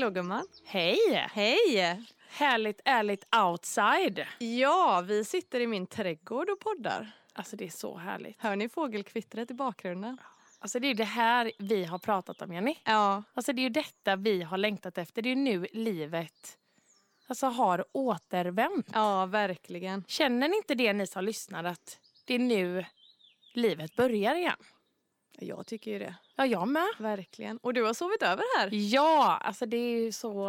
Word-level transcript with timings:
Hallå 0.00 0.10
gumman. 0.10 0.46
Hej! 0.64 0.98
Hej! 1.32 2.02
Härligt 2.28 2.80
ärligt 2.84 3.24
outside. 3.36 4.26
Ja, 4.38 5.04
vi 5.06 5.24
sitter 5.24 5.60
i 5.60 5.66
min 5.66 5.86
trädgård 5.86 6.50
och 6.50 6.60
poddar. 6.60 7.10
Alltså 7.32 7.56
det 7.56 7.64
är 7.64 7.70
så 7.70 7.96
härligt. 7.96 8.40
Hör 8.40 8.56
ni 8.56 8.68
fågelkvittret 8.68 9.50
i 9.50 9.54
bakgrunden? 9.54 10.20
Alltså 10.58 10.78
det 10.80 10.86
är 10.86 10.94
det 10.94 11.04
här 11.04 11.52
vi 11.58 11.84
har 11.84 11.98
pratat 11.98 12.42
om 12.42 12.52
Jenny. 12.52 12.76
Ja. 12.84 13.22
Alltså 13.34 13.52
det 13.52 13.60
är 13.60 13.62
ju 13.62 13.68
detta 13.68 14.16
vi 14.16 14.42
har 14.42 14.58
längtat 14.58 14.98
efter. 14.98 15.22
Det 15.22 15.28
är 15.28 15.36
nu 15.36 15.66
livet 15.72 16.58
alltså, 17.26 17.46
har 17.46 17.84
återvänt. 17.92 18.90
Ja, 18.92 19.26
verkligen. 19.26 20.04
Känner 20.06 20.48
ni 20.48 20.56
inte 20.56 20.74
det 20.74 20.92
ni 20.92 21.06
som 21.06 21.24
lyssnar 21.24 21.64
att 21.64 21.98
det 22.24 22.34
är 22.34 22.38
nu 22.38 22.84
livet 23.54 23.96
börjar 23.96 24.34
igen? 24.34 24.56
Jag 25.40 25.66
tycker 25.66 25.90
ju 25.90 25.98
det. 25.98 26.14
Ja, 26.36 26.46
jag 26.46 26.68
med. 26.68 26.88
Verkligen. 26.98 27.58
Och 27.58 27.74
du 27.74 27.82
har 27.82 27.94
sovit 27.94 28.22
över 28.22 28.58
här? 28.58 28.68
Ja, 28.72 29.36
alltså 29.44 29.66
det 29.66 29.76
är 29.76 30.00
ju 30.00 30.12
så... 30.12 30.48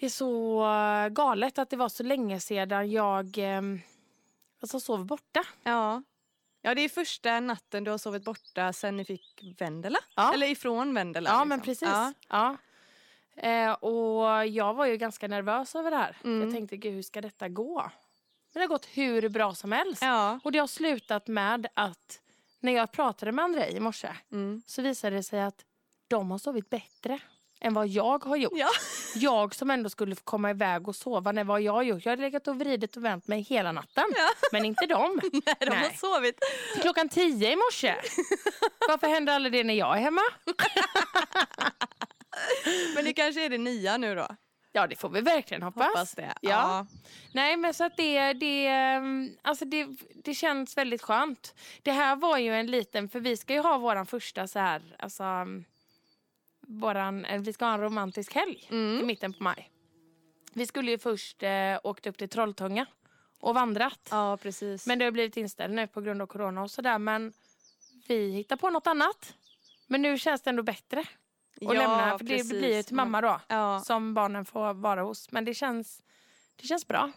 Det 0.00 0.06
är 0.06 0.10
så 0.10 0.64
galet 1.10 1.58
att 1.58 1.70
det 1.70 1.76
var 1.76 1.88
så 1.88 2.02
länge 2.02 2.40
sedan 2.40 2.90
jag 2.90 3.38
eh, 3.38 3.62
alltså 4.60 4.80
sov 4.80 5.06
borta. 5.06 5.44
Ja. 5.62 6.02
Ja, 6.62 6.74
det 6.74 6.80
är 6.80 6.88
första 6.88 7.40
natten 7.40 7.84
du 7.84 7.90
har 7.90 7.98
sovit 7.98 8.24
borta 8.24 8.72
sen 8.72 8.96
ni 8.96 9.04
fick 9.04 9.54
Vendela. 9.58 9.98
Ja. 10.16 10.34
Eller 10.34 10.46
ifrån 10.46 10.94
Vendela. 10.94 11.30
Ja, 11.30 11.34
liksom. 11.34 11.48
men 11.48 11.60
precis. 11.60 11.88
Ja. 11.88 12.12
Ja. 12.28 12.56
Eh, 13.36 13.72
och 13.72 14.46
jag 14.46 14.74
var 14.74 14.86
ju 14.86 14.96
ganska 14.96 15.28
nervös 15.28 15.74
över 15.74 15.90
det 15.90 15.96
här. 15.96 16.16
Mm. 16.24 16.42
Jag 16.42 16.52
tänkte, 16.52 16.76
gud 16.76 16.94
hur 16.94 17.02
ska 17.02 17.20
detta 17.20 17.48
gå? 17.48 17.82
Men 18.52 18.60
det 18.60 18.60
har 18.60 18.68
gått 18.68 18.86
hur 18.86 19.28
bra 19.28 19.54
som 19.54 19.72
helst. 19.72 20.02
ja. 20.02 20.40
Och 20.44 20.52
det 20.52 20.58
har 20.58 20.66
slutat 20.66 21.28
med 21.28 21.66
att 21.74 22.20
när 22.64 22.72
jag 22.72 22.92
pratade 22.92 23.32
med 23.32 23.44
Andrei 23.44 23.76
i 23.76 23.80
morse 23.80 24.08
Mm. 24.32 24.62
så 24.66 24.82
visade 24.82 25.16
det 25.16 25.22
sig 25.22 25.40
att 25.42 25.64
de 26.08 26.30
har 26.30 26.38
sovit 26.38 26.70
bättre 26.70 27.18
än 27.60 27.74
vad 27.74 27.88
jag 27.88 28.24
har 28.24 28.36
gjort. 28.36 28.52
Ja. 28.56 28.68
Jag 29.14 29.54
som 29.54 29.70
ändå 29.70 29.90
skulle 29.90 30.14
komma 30.14 30.50
iväg 30.50 30.88
och 30.88 30.96
sova, 30.96 31.32
när 31.32 31.44
vad 31.44 31.62
jag 31.62 31.72
har 31.72 31.82
gjort? 31.82 32.04
Jag 32.04 32.12
har 32.12 32.16
legat 32.16 32.48
och 32.48 32.58
vridit 32.60 32.96
och 32.96 33.04
vänt 33.04 33.26
mig 33.26 33.40
hela 33.40 33.72
natten. 33.72 34.04
Men 34.52 34.64
inte 34.64 34.86
de. 34.86 35.20
Nej, 35.32 35.56
de 35.60 35.66
har 35.70 35.76
Nej. 35.76 35.96
sovit. 36.00 36.38
Till 36.72 36.82
klockan 36.82 37.08
tio 37.08 37.52
i 37.52 37.56
morse. 37.56 37.94
Varför 38.88 39.06
händer 39.06 39.32
aldrig 39.32 39.52
det 39.52 39.64
när 39.64 39.74
jag 39.74 39.96
är 39.96 40.00
hemma? 40.00 40.22
Men 42.94 43.04
det 43.04 43.12
kanske 43.12 43.44
är 43.44 43.50
det 43.50 43.58
nya 43.58 43.96
nu 43.96 44.14
då? 44.14 44.28
Ja, 44.76 44.86
det 44.86 44.96
får 44.96 45.08
vi 45.08 45.20
verkligen 45.20 45.62
hoppas. 45.62 45.86
Hoppas 45.86 46.12
det. 46.14 46.34
Ja. 46.40 46.86
Nej, 47.32 47.56
men 47.56 47.74
så 47.74 47.84
att 47.84 47.96
det, 47.96 48.32
det, 48.32 48.66
ehm, 48.66 49.36
alltså 49.42 49.64
det, 49.64 49.86
det 50.24 50.34
känns 50.34 50.76
väldigt 50.76 51.02
skönt. 51.02 51.54
Det 51.82 51.92
här 51.92 52.16
var 52.16 52.38
ju 52.38 52.54
en 52.54 52.66
liten, 52.66 53.08
för 53.08 53.20
vi 53.20 53.36
ska 53.36 53.52
ju 53.52 53.60
ha 53.60 53.78
våran 53.78 54.06
första 54.06 54.46
så 54.46 54.58
här, 54.58 54.96
alltså, 54.98 55.22
mm, 55.22 55.64
våran, 56.60 57.24
eh, 57.24 57.40
vi 57.40 57.52
ska 57.52 57.64
ha 57.64 57.74
en 57.74 57.80
romantisk 57.80 58.34
helg 58.34 58.68
Mm. 58.70 59.00
i 59.00 59.04
mitten 59.04 59.32
på 59.32 59.42
maj. 59.42 59.70
Vi 60.52 60.66
skulle 60.66 60.90
ju 60.90 60.98
först 60.98 61.42
eh, 61.42 61.78
åkt 61.82 62.06
upp 62.06 62.18
till 62.18 62.28
Trolltunga 62.28 62.86
och 63.40 63.54
vandrat. 63.54 64.08
Ja, 64.10 64.36
precis. 64.36 64.86
Men 64.86 64.98
det 64.98 65.04
har 65.04 65.12
blivit 65.12 65.36
inställt 65.36 65.74
nu 65.74 65.86
på 65.86 66.00
grund 66.00 66.22
av 66.22 66.26
corona 66.26 66.62
och 66.62 66.70
sådär. 66.70 66.98
Men 66.98 67.32
vi 68.08 68.30
hittar 68.30 68.56
på 68.56 68.70
något 68.70 68.86
annat. 68.86 69.34
Men 69.86 70.02
nu 70.02 70.18
känns 70.18 70.42
det 70.42 70.50
ändå 70.50 70.62
bättre 70.62 71.04
att 71.56 71.62
ja, 71.62 71.72
lämna. 71.72 72.18
För 72.18 72.24
det 72.24 72.36
precis. 72.36 72.50
blir 72.50 72.76
ju 72.76 72.82
till 72.82 72.96
mamma 72.96 73.20
då. 73.20 73.40
Ja. 73.48 73.80
Som 73.80 74.14
barnen 74.14 74.44
får 74.44 74.74
vara 74.74 75.02
hos. 75.02 75.30
Men 75.32 75.44
det 75.44 75.54
känns, 75.54 76.02
det 76.56 76.66
känns 76.66 76.88
bra. 76.88 77.10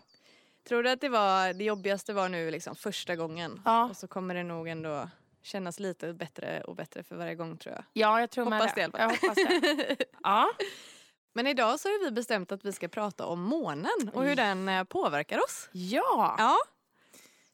Tror 0.67 0.83
du 0.83 0.89
att 0.89 1.01
det 1.01 1.09
var 1.09 1.53
det 1.53 1.63
jobbigaste 1.63 2.13
var 2.13 2.29
nu 2.29 2.51
liksom 2.51 2.75
första 2.75 3.15
gången? 3.15 3.61
Ja. 3.65 3.89
Och 3.89 3.97
så 3.97 4.07
kommer 4.07 4.35
det 4.35 4.43
nog 4.43 4.67
ändå 4.67 5.09
kännas 5.41 5.79
lite 5.79 6.13
bättre 6.13 6.61
och 6.61 6.75
bättre 6.75 7.03
för 7.03 7.15
varje 7.15 7.35
gång 7.35 7.57
tror 7.57 7.75
jag. 7.75 7.83
Ja, 7.93 8.19
jag 8.19 8.29
tror 8.31 8.45
med 8.45 8.59
Hoppas 8.59 8.75
det 8.75 8.81
i 8.81 8.83
alla 8.83 8.99
Jag 8.99 9.09
hoppas 9.09 9.35
det. 9.35 9.97
Ja. 10.23 10.49
Men 11.33 11.47
idag 11.47 11.79
så 11.79 11.87
har 11.89 12.05
vi 12.05 12.11
bestämt 12.11 12.51
att 12.51 12.65
vi 12.65 12.71
ska 12.71 12.87
prata 12.87 13.25
om 13.25 13.41
månen 13.41 14.11
och 14.13 14.23
hur 14.23 14.35
den 14.35 14.69
eh, 14.69 14.83
påverkar 14.83 15.37
oss. 15.37 15.69
ja, 15.71 16.35
Ja. 16.37 16.57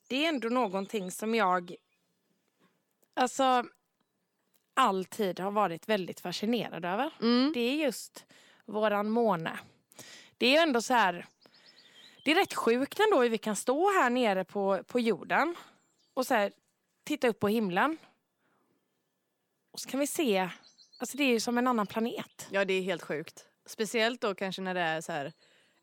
det 0.08 0.26
är 0.26 0.30
ändå 0.30 0.50
någonting 0.50 1.12
som 1.12 1.36
jag 1.36 1.76
alltså 3.14 3.64
alltid 4.74 5.40
har 5.40 5.52
varit 5.52 5.90
väldigt 5.90 6.20
fascinerad 6.20 6.86
över. 6.86 7.12
Mm. 7.22 7.52
Det 7.54 7.60
är 7.60 7.74
just 7.76 8.26
våran 8.66 9.10
måne. 9.10 9.60
Det 10.38 10.46
är 10.46 10.52
ju 10.52 10.58
ändå 10.58 10.82
så 10.82 10.94
här. 10.94 11.26
Det 12.26 12.32
är 12.32 12.36
rätt 12.36 12.54
sjukt 12.54 13.00
ändå 13.00 13.22
hur 13.22 13.30
vi 13.30 13.38
kan 13.38 13.56
stå 13.56 13.92
här 14.02 14.10
nere 14.10 14.44
på, 14.44 14.84
på 14.88 15.00
jorden 15.00 15.56
och 16.14 16.28
så 16.28 16.34
här, 16.34 16.52
titta 17.04 17.28
upp 17.28 17.40
på 17.40 17.48
himlen. 17.48 17.98
Och 19.72 19.80
så 19.80 19.90
kan 19.90 20.00
vi 20.00 20.08
se, 20.08 20.50
alltså 21.00 21.18
det 21.18 21.24
är 21.24 21.28
ju 21.28 21.40
som 21.40 21.58
en 21.58 21.68
annan 21.68 21.88
planet. 21.88 22.48
ja, 22.52 22.66
det 22.66 22.74
är 22.74 22.82
helt 22.82 23.02
sjukt. 23.02 23.46
Speciellt 23.66 24.22
då 24.22 24.36
kanske 24.36 24.62
när 24.62 24.74
det 24.74 24.80
är 24.82 25.02
så 25.02 25.12
här 25.12 25.34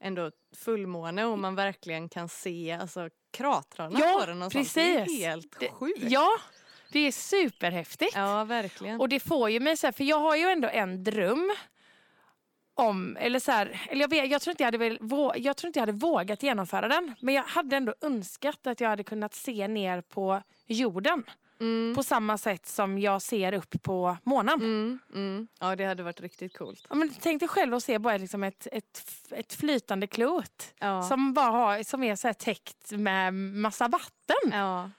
ändå 0.00 0.30
fullmåne 0.56 1.24
och 1.24 1.38
man 1.38 1.54
verkligen 1.54 2.08
kan 2.08 2.28
se 2.28 2.72
alltså, 2.72 3.08
kratrarna 3.30 4.00
Ja, 4.00 4.18
på 4.20 4.26
den 4.26 4.42
och 4.42 4.52
sånt. 4.52 4.74
Det 4.74 4.80
är 4.96 5.04
precis. 5.04 5.24
helt 5.24 5.72
sjukt. 5.72 5.98
Ja, 6.02 6.28
det 6.92 7.00
är 7.00 7.12
superhäftigt. 7.12 8.12
Ja, 8.14 8.44
verkligen. 8.44 9.00
Och 9.00 9.08
det 9.08 9.20
får 9.20 9.50
ju 9.50 9.60
mig 9.60 9.76
så 9.76 9.86
här, 9.86 9.92
för 9.92 10.04
jag 10.04 10.18
har 10.18 10.36
ju 10.36 10.44
ändå 10.44 10.68
en 10.68 11.04
dröm 11.04 11.52
om, 12.74 13.16
eller 13.20 13.40
så 13.40 13.52
här, 13.52 13.80
eller 13.88 14.00
jag, 14.00 14.08
vet, 14.10 14.30
jag, 14.30 14.42
tror 14.42 14.52
inte 14.52 14.62
jag, 14.62 14.66
hade 14.66 14.78
väl, 14.78 14.98
jag 15.36 15.56
tror 15.56 15.68
inte 15.68 15.78
jag 15.78 15.82
hade 15.86 15.98
vågat 15.98 16.42
genomföra 16.42 16.88
den. 16.88 17.14
Men 17.20 17.34
jag 17.34 17.42
hade 17.42 17.76
ändå 17.76 17.94
önskat 18.00 18.66
att 18.66 18.80
jag 18.80 18.88
hade 18.88 19.04
kunnat 19.04 19.34
se 19.34 19.68
ner 19.68 20.00
på 20.00 20.42
jorden. 20.66 21.24
Mm. 21.60 21.94
På 21.94 22.02
samma 22.02 22.38
sätt 22.38 22.66
som 22.66 22.98
jag 22.98 23.22
ser 23.22 23.52
upp 23.52 23.82
på 23.82 24.16
månen. 24.24 24.54
Mm, 24.54 24.98
mm. 25.14 25.48
Ja, 25.60 25.76
det 25.76 25.84
hade 25.84 26.02
varit 26.02 26.20
riktigt 26.20 26.58
coolt. 26.58 26.86
Ja, 26.88 26.94
men 26.94 27.14
tänk 27.20 27.40
dig 27.40 27.48
själv 27.48 27.74
att 27.74 27.82
se 27.82 27.98
bara 27.98 28.16
liksom 28.16 28.44
ett, 28.44 28.66
ett, 28.72 29.02
ett 29.30 29.52
flytande 29.52 30.06
klot. 30.06 30.74
Ja. 30.78 31.02
Som, 31.02 31.34
bara 31.34 31.50
har, 31.50 31.82
som 31.82 32.02
är 32.02 32.16
så 32.16 32.28
här 32.28 32.34
täckt 32.34 32.92
med 32.92 33.34
massa 33.34 33.88
vatten. 33.88 34.50
Ja. 34.52 34.90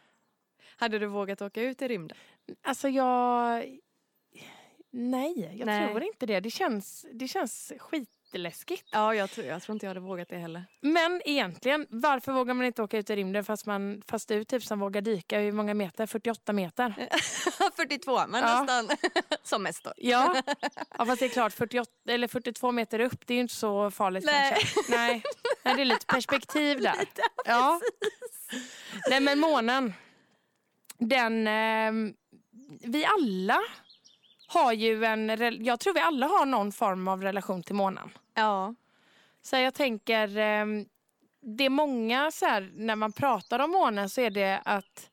Hade 0.81 0.99
du 0.99 1.05
vågat 1.05 1.41
åka 1.41 1.61
ut 1.61 1.81
i 1.81 1.87
rymden? 1.87 2.17
Alltså 2.63 2.89
jag... 2.89 3.65
Nej, 4.91 5.55
jag 5.59 5.65
Nej. 5.65 5.89
tror 5.89 6.03
inte 6.03 6.25
det. 6.25 6.39
Det 6.39 6.49
känns, 6.51 7.05
det 7.13 7.27
känns 7.27 7.73
skitläskigt. 7.77 8.89
Ja, 8.91 9.15
jag 9.15 9.29
tror, 9.29 9.47
jag 9.47 9.61
tror 9.61 9.73
inte 9.73 9.85
jag 9.85 9.89
hade 9.89 9.99
vågat 9.99 10.29
det 10.29 10.37
heller. 10.37 10.65
Men 10.81 11.21
egentligen, 11.25 11.87
varför 11.89 12.31
vågar 12.31 12.53
man 12.53 12.65
inte 12.65 12.81
åka 12.83 12.97
ut 12.97 13.09
i 13.09 13.15
rymden 13.15 13.43
fast, 13.43 13.65
man, 13.65 14.01
fast 14.07 14.27
du 14.27 14.43
typ 14.43 14.63
som 14.63 14.79
vågar 14.79 15.01
dyka? 15.01 15.39
Hur 15.39 15.51
många 15.51 15.73
meter? 15.73 16.05
48 16.05 16.53
meter? 16.53 17.07
42, 17.75 18.27
men 18.27 18.43
Ja. 18.43 18.63
nästan 18.63 18.97
som 19.43 19.63
mest 19.63 19.83
då. 19.83 19.93
Ja, 19.97 20.41
ja 20.97 21.05
fast 21.05 21.19
det 21.19 21.25
är 21.25 21.29
klart 21.29 21.53
48, 21.53 21.91
eller 22.07 22.27
42 22.27 22.71
meter 22.71 22.99
upp, 22.99 23.27
det 23.27 23.33
är 23.33 23.35
ju 23.35 23.41
inte 23.41 23.55
så 23.55 23.91
farligt 23.91 24.25
Nej. 24.25 24.51
kanske. 24.51 24.91
Nej. 24.91 25.23
Nej, 25.63 25.75
det 25.75 25.81
är 25.81 25.85
lite 25.85 26.05
perspektiv 26.05 26.81
där. 26.81 26.95
ja. 27.45 27.81
Nej 29.09 29.19
men 29.19 29.39
månen, 29.39 29.93
den, 31.05 31.47
eh, 31.47 32.13
vi 32.83 33.05
alla 33.05 33.59
har 34.47 34.73
ju 34.73 35.05
en, 35.05 35.29
jag 35.65 35.79
tror 35.79 35.93
vi 35.93 35.99
alla 35.99 36.27
har 36.27 36.45
någon 36.45 36.71
form 36.71 37.07
av 37.07 37.21
relation 37.21 37.63
till 37.63 37.75
månen. 37.75 38.09
Ja. 38.33 38.75
Så 39.41 39.55
jag 39.55 39.73
tänker, 39.73 40.27
eh, 40.37 40.65
det 41.41 41.63
är 41.65 41.69
många 41.69 42.31
så 42.31 42.45
här, 42.45 42.71
när 42.75 42.95
man 42.95 43.11
pratar 43.11 43.59
om 43.59 43.71
månen 43.71 44.09
så 44.09 44.21
är 44.21 44.29
det 44.29 44.61
att 44.65 45.09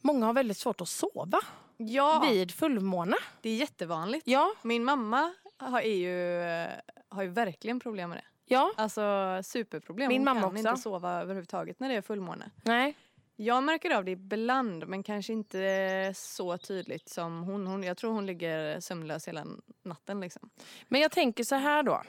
många 0.00 0.26
har 0.26 0.32
väldigt 0.32 0.58
svårt 0.58 0.80
att 0.80 0.88
sova 0.88 1.40
Ja, 1.76 2.24
vid 2.30 2.52
fullmåne. 2.54 3.16
det 3.40 3.48
är 3.50 3.56
jättevanligt. 3.56 4.26
Ja, 4.28 4.52
Min 4.62 4.84
mamma 4.84 5.34
har, 5.58 5.80
ju, 5.80 6.40
eh, 6.42 6.70
har 7.08 7.22
ju 7.22 7.28
verkligen 7.28 7.80
problem 7.80 8.10
med 8.10 8.18
det. 8.18 8.24
ja, 8.54 8.72
Alltså 8.76 9.02
superproblem. 9.44 10.08
Min 10.08 10.18
Hon 10.20 10.24
mamma 10.24 10.40
kan 10.40 10.48
också. 10.56 10.68
inte 10.68 10.76
sova 10.82 11.12
överhuvudtaget 11.20 11.80
när 11.80 11.88
det 11.88 11.94
är 11.94 12.02
fullmåne. 12.02 12.50
nej. 12.64 12.94
Jag 13.38 13.62
märker 13.62 13.90
av 13.90 14.04
det 14.04 14.10
ibland 14.10 14.88
men 14.88 15.02
kanske 15.02 15.32
inte 15.32 16.12
så 16.16 16.58
tydligt 16.58 17.08
som 17.08 17.42
hon. 17.42 17.66
hon 17.66 17.82
jag 17.82 17.96
tror 17.96 18.12
hon 18.12 18.26
ligger 18.26 18.80
sömnlös 18.80 19.28
hela 19.28 19.46
natten 19.82 20.20
liksom. 20.20 20.50
Men 20.88 21.00
jag 21.00 21.12
tänker 21.12 21.44
så 21.44 21.54
här 21.54 21.82
då. 21.82 22.02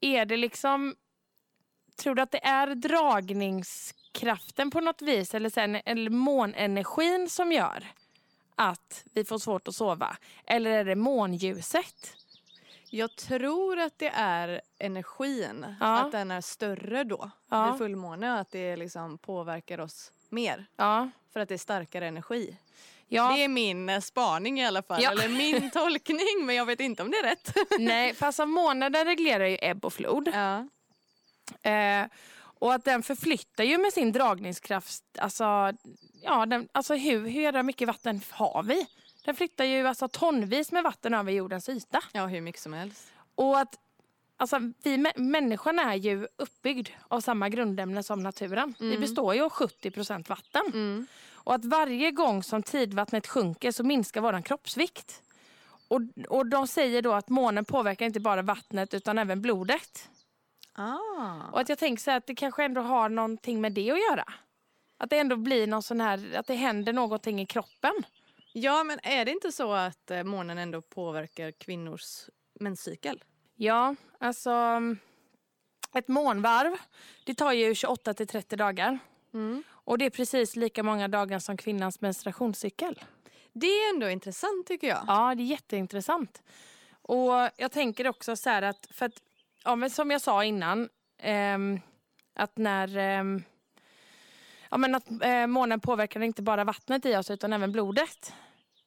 Är 0.00 0.24
det 0.26 0.36
liksom... 0.36 0.94
Tror 1.96 2.14
du 2.14 2.22
att 2.22 2.30
det 2.30 2.44
är 2.44 2.74
dragningskraften 2.74 4.70
på 4.70 4.80
något 4.80 5.02
vis 5.02 5.34
eller, 5.34 5.50
sen, 5.50 5.76
eller 5.84 6.10
månenergin 6.10 7.28
som 7.28 7.52
gör 7.52 7.86
att 8.54 9.04
vi 9.12 9.24
får 9.24 9.38
svårt 9.38 9.68
att 9.68 9.74
sova? 9.74 10.16
Eller 10.46 10.70
är 10.70 10.84
det 10.84 10.94
månljuset? 10.94 12.16
Jag 12.90 13.16
tror 13.16 13.78
att 13.78 13.98
det 13.98 14.08
är 14.14 14.60
energin, 14.78 15.66
Ja. 15.80 16.00
att 16.00 16.12
den 16.12 16.30
är 16.30 16.40
större 16.40 17.04
då 17.04 17.30
Ja. 17.50 17.70
vid 17.70 17.78
fullmåne 17.78 18.32
och 18.32 18.38
att 18.38 18.50
det 18.50 18.76
liksom 18.76 19.18
påverkar 19.18 19.80
oss 19.80 20.12
mer. 20.34 20.66
Ja. 20.76 21.10
För 21.32 21.40
att 21.40 21.48
det 21.48 21.54
är 21.54 21.58
starkare 21.58 22.06
energi. 22.08 22.56
ja. 23.08 23.32
Det 23.36 23.44
är 23.44 23.48
min 23.48 23.88
eh, 23.88 24.00
spaning 24.00 24.60
i 24.60 24.66
alla 24.66 24.82
fall, 24.82 25.02
Ja. 25.02 25.10
eller 25.12 25.28
min 25.28 25.70
tolkning 25.74 26.46
men 26.46 26.54
jag 26.54 26.66
vet 26.66 26.80
inte 26.80 27.02
om 27.02 27.10
det 27.10 27.16
är 27.16 27.22
rätt. 27.22 27.54
Nej, 27.78 28.14
för 28.14 28.26
alltså 28.26 28.46
månaden 28.46 29.04
reglerar 29.04 29.46
ju 29.46 29.58
ebb 29.62 29.84
och 29.84 29.92
flod. 29.92 30.28
ja. 30.34 30.68
Eh, 31.70 32.06
och 32.58 32.74
att 32.74 32.84
den 32.84 33.02
förflyttar 33.02 33.64
ju 33.64 33.78
med 33.78 33.92
sin 33.92 34.12
dragningskraft, 34.12 35.02
alltså, 35.18 35.72
ja, 36.22 36.46
den, 36.46 36.68
alltså 36.72 36.94
hur, 36.94 37.28
hur 37.28 37.42
jävla 37.42 37.62
mycket 37.62 37.88
vatten 37.88 38.20
har 38.30 38.62
vi? 38.62 38.86
Den 39.24 39.34
flyttar 39.36 39.64
ju 39.64 39.86
alltså 39.88 40.08
tonvis 40.08 40.72
med 40.72 40.82
vatten 40.82 41.14
över 41.14 41.32
jordens 41.32 41.68
yta. 41.68 42.00
Ja, 42.12 42.26
hur 42.26 42.40
mycket 42.40 42.60
som 42.62 42.72
helst. 42.72 43.12
Och 43.34 43.58
att 43.58 43.74
alltså, 44.36 44.58
vi 44.82 44.96
mä- 44.96 45.18
människan 45.18 45.78
är 45.78 45.94
ju 45.94 46.28
uppbyggd 46.36 46.88
av 47.08 47.20
samma 47.20 47.48
grundämne 47.48 48.02
som 48.02 48.22
naturen. 48.22 48.74
Vi 48.78 48.98
består 48.98 49.34
ju 49.34 49.42
av 49.42 49.52
70% 49.52 50.28
vatten. 50.28 50.62
Mm. 50.66 51.06
Och 51.32 51.54
att 51.54 51.64
varje 51.64 52.10
gång 52.10 52.42
som 52.42 52.62
tidvattnet 52.62 53.26
sjunker 53.26 53.72
så 53.72 53.84
minskar 53.84 54.20
vår 54.20 54.42
kroppsvikt. 54.42 55.22
Och, 55.88 56.00
och 56.28 56.46
de 56.46 56.66
säger 56.66 57.02
då 57.02 57.12
att 57.12 57.28
månen 57.28 57.64
påverkar 57.64 58.06
inte 58.06 58.20
bara 58.20 58.42
vattnet 58.42 58.94
utan 58.94 59.18
även 59.18 59.42
blodet. 59.42 60.08
Ah. 60.72 61.50
Och 61.52 61.60
att 61.60 61.68
jag 61.68 61.78
tänker 61.78 62.02
så 62.02 62.10
här 62.10 62.18
att 62.18 62.26
det 62.26 62.34
kanske 62.34 62.64
ändå 62.64 62.80
har 62.80 63.08
någonting 63.08 63.60
med 63.60 63.72
det 63.72 63.90
att 63.90 64.10
göra. 64.10 64.24
Att 64.98 65.10
det 65.10 65.18
ändå 65.18 65.36
blir 65.36 65.66
någon 65.66 65.82
sån 65.82 66.00
här, 66.00 66.36
att 66.36 66.46
det 66.46 66.54
händer 66.54 66.92
någonting 66.92 67.40
i 67.40 67.46
kroppen. 67.46 67.92
Ja, 68.52 68.84
men 68.84 68.98
är 69.02 69.24
det 69.24 69.30
inte 69.30 69.52
så 69.52 69.72
att 69.72 70.10
eh, 70.10 70.22
månen 70.22 70.58
ändå 70.58 70.82
påverkar 70.82 71.50
kvinnors 71.50 72.28
menscykel? 72.60 73.24
Ja, 73.56 73.94
alltså 74.18 74.50
mm, 74.50 74.98
ett 75.94 76.08
månvarv, 76.08 76.76
det 77.24 77.34
tar 77.34 77.52
ju 77.52 77.74
28 77.74 78.14
till 78.14 78.26
30 78.26 78.56
dagar. 78.56 78.98
Mm. 79.34 79.62
Och 79.70 79.98
det 79.98 80.04
är 80.04 80.10
precis 80.10 80.56
lika 80.56 80.82
många 80.82 81.08
dagar 81.08 81.38
som 81.38 81.56
kvinnans 81.56 82.00
menstruationscykel. 82.00 83.04
Det 83.52 83.66
är 83.66 83.94
ändå 83.94 84.10
intressant 84.10 84.66
tycker 84.66 84.86
jag. 84.86 85.04
Ja, 85.06 85.34
det 85.34 85.42
är 85.42 85.46
jätteintressant. 85.46 86.42
Och 87.02 87.32
jag 87.56 87.72
tänker 87.72 88.08
också 88.08 88.36
så 88.36 88.50
här 88.50 88.62
att, 88.62 88.88
för 88.90 89.06
att 89.06 89.22
ja, 89.64 89.76
men 89.76 89.90
som 89.90 90.10
jag 90.10 90.20
sa 90.20 90.44
innan, 90.44 90.88
ehm, 91.18 91.80
att 92.34 92.56
när 92.56 92.96
ehm, 92.96 93.42
ja, 94.70 94.76
men 94.76 94.94
att 94.94 95.10
eh, 95.22 95.46
månen 95.46 95.80
påverkar 95.80 96.20
inte 96.20 96.42
bara 96.42 96.64
vattnet 96.64 97.06
i 97.06 97.16
oss 97.16 97.30
utan 97.30 97.52
även 97.52 97.72
blodet. 97.72 98.32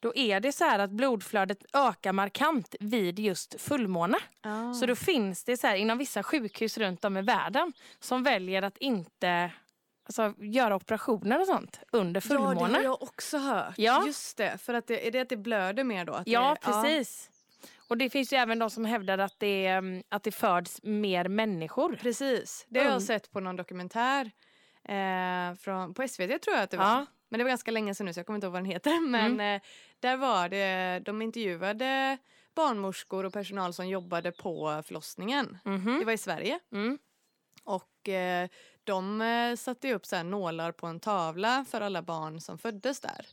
Då 0.08 0.16
är 0.16 0.40
det 0.40 0.52
så 0.52 0.64
här 0.66 0.80
att 0.80 0.92
blodflödet 0.92 1.66
ökar 1.74 2.14
markant 2.14 2.76
vid 2.80 3.20
just 3.20 3.62
fullmåne. 3.62 4.18
Ah. 4.42 4.74
Så 4.74 4.86
då 4.86 4.96
finns 4.96 5.44
det 5.44 5.58
så 5.58 5.68
här 5.68 5.76
inom 5.76 5.98
vissa 5.98 6.24
sjukhus 6.24 6.78
runt 6.78 7.06
om 7.06 7.18
i 7.18 7.22
världen 7.22 7.74
som 8.00 8.24
väljer 8.24 8.62
att 8.62 8.78
inte 8.78 9.52
alltså, 10.06 10.34
göra 10.38 10.76
operationer 10.76 11.40
och 11.42 11.48
sånt 11.48 11.80
under 11.92 12.22
Ja, 12.30 12.38
det 12.38 12.44
har 12.44 12.50
fullmåne. 12.56 12.80
jag 12.84 13.04
också 13.04 13.38
hört. 13.38 13.74
Ja. 13.78 14.04
Just 14.08 14.38
det, 14.38 14.58
för 14.62 14.74
att 14.74 14.88
det, 14.88 15.08
är 15.08 15.12
det 15.12 15.20
att 15.20 15.30
det 15.30 15.38
blöder 15.38 15.84
mer 15.84 16.06
då? 16.06 16.22
Ja, 16.26 16.58
det, 16.62 16.72
precis. 16.72 17.30
Och 17.88 17.98
det 17.98 18.10
finns 18.10 18.34
ju 18.34 18.38
även 18.38 18.60
de 18.60 18.70
som 18.70 18.86
hävdar 18.86 19.18
att 19.18 19.36
det, 19.40 19.68
mm, 19.68 20.04
att 20.10 20.24
det 20.24 20.32
föds 20.32 20.84
mer 20.84 21.28
människor. 21.28 21.96
Precis, 22.02 22.66
det 22.70 22.80
har 22.80 22.86
jag 22.86 22.92
Mm. 22.92 23.02
sett 23.02 23.32
på 23.32 23.40
någon 23.40 23.56
dokumentär 23.56 24.32
eh, 24.84 25.56
från, 25.60 25.94
på 25.94 26.08
SVT 26.08 26.42
tror 26.42 26.56
jag 26.56 26.64
att 26.64 26.72
det 26.72 26.78
var. 26.78 26.86
Ja. 26.86 27.06
Men 27.30 27.38
det 27.38 27.44
var 27.44 27.50
ganska 27.50 27.72
länge 27.72 27.96
sedan 27.96 28.06
nu 28.06 28.14
så 28.14 28.20
jag 28.20 28.26
kommer 28.26 28.38
inte 28.38 28.46
ihåg 28.48 28.54
vad 28.54 28.62
den 28.62 28.72
heter. 28.72 29.08
Men 29.10 29.40
eh, 29.40 29.62
där 30.00 30.18
var 30.18 30.50
det, 30.50 31.00
de 31.06 31.22
intervjuade 31.22 32.18
barnmorskor 32.56 33.24
och 33.26 33.34
personal 33.34 33.74
som 33.74 33.88
jobbade 33.88 34.32
på 34.32 34.84
förlossningen. 34.86 35.58
Mhm. 35.64 36.00
Det 36.00 36.06
var 36.06 36.14
i 36.14 36.18
Sverige. 36.18 36.60
Mm. 36.72 37.00
Och 37.64 38.10
eh, 38.10 38.50
de 38.84 39.22
eh, 39.22 39.56
satte 39.56 39.94
upp 39.94 40.06
så 40.06 40.16
här 40.16 40.24
nålar 40.24 40.72
på 40.72 40.88
en 40.88 41.00
tavla 41.00 41.66
för 41.70 41.82
alla 41.82 42.02
barn 42.02 42.42
som 42.42 42.58
föddes 42.58 43.00
där. 43.00 43.26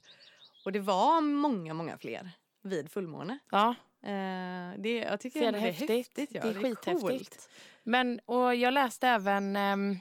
Och 0.64 0.72
det 0.72 0.81
var 0.81 1.20
många, 1.20 1.75
många 1.75 1.99
fler 1.99 2.31
vid 2.62 2.90
fullmåne. 2.90 3.38
Ja. 3.50 3.75
Eh, 4.02 4.78
det, 4.78 4.96
jag 5.11 5.20
tycker 5.20 5.40
det 5.52 5.58
är 5.58 5.61
häftigt. 5.61 5.90
häftigt. 5.90 6.31
Ja, 6.32 6.43
Det 6.43 6.49
är 6.49 6.55
skithäftigt. 6.55 7.00
coolt. 7.00 7.49
Men, 7.82 8.20
och 8.25 8.55
jag 8.55 8.75
läste 8.75 9.08
även 9.08 9.56
ehm, 9.56 9.99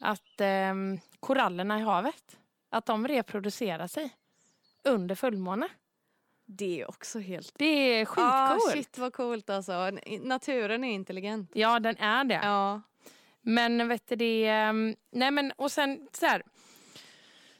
att 0.00 0.40
ehm, 0.40 0.98
korallerna 1.20 1.78
i 1.78 1.82
havet, 1.82 2.36
att 2.70 2.86
de 2.86 3.08
reproducerar 3.08 3.86
sig 3.86 4.10
under 4.84 5.14
fullmåne. 5.14 5.68
Det 6.46 6.80
är 6.80 6.88
också 6.88 7.18
helt 7.18 7.52
Det 7.58 7.64
är 7.66 8.02
Ah, 8.02 8.06
skitcoolt. 8.06 8.72
shit 8.72 8.98
vad 8.98 9.12
coolt 9.12 9.50
alltså. 9.50 9.90
Naturen 10.20 10.84
är 10.84 10.92
intelligent. 10.94 11.50
ja, 11.54 11.80
den 11.80 11.96
är 11.98 12.24
det. 12.24 12.40
Ja. 12.42 12.82
Men 13.40 13.88
vet 13.88 14.06
du 14.08 14.16
det, 14.16 14.46
ehm, 14.48 14.94
nej 15.12 15.30
men 15.30 15.52
och 15.56 15.72
sen 15.72 16.08
så 16.12 16.26
här, 16.26 16.42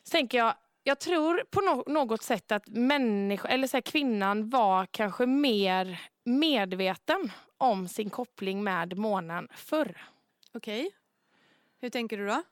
så 0.03 0.11
tänker 0.11 0.39
jag, 0.39 0.55
jag 0.83 0.99
tror 1.01 1.43
på 1.51 1.61
no- 1.61 1.89
något 1.93 2.23
sätt 2.23 2.53
att 2.53 2.69
människa, 2.69 3.49
eller 3.49 3.69
så 3.69 3.77
här, 3.77 3.83
kvinnan 3.83 4.51
var 4.51 4.87
kanske 4.87 5.27
mer 5.27 6.01
medveten 6.25 7.33
om 7.59 7.89
sin 7.89 8.11
koppling 8.11 8.65
med 8.65 8.99
månen 8.99 9.49
förr. 9.55 10.03
Okej. 10.55 10.91
Hur 11.81 11.91
tänker 11.91 12.19
du 12.19 12.27
då? 12.27 12.43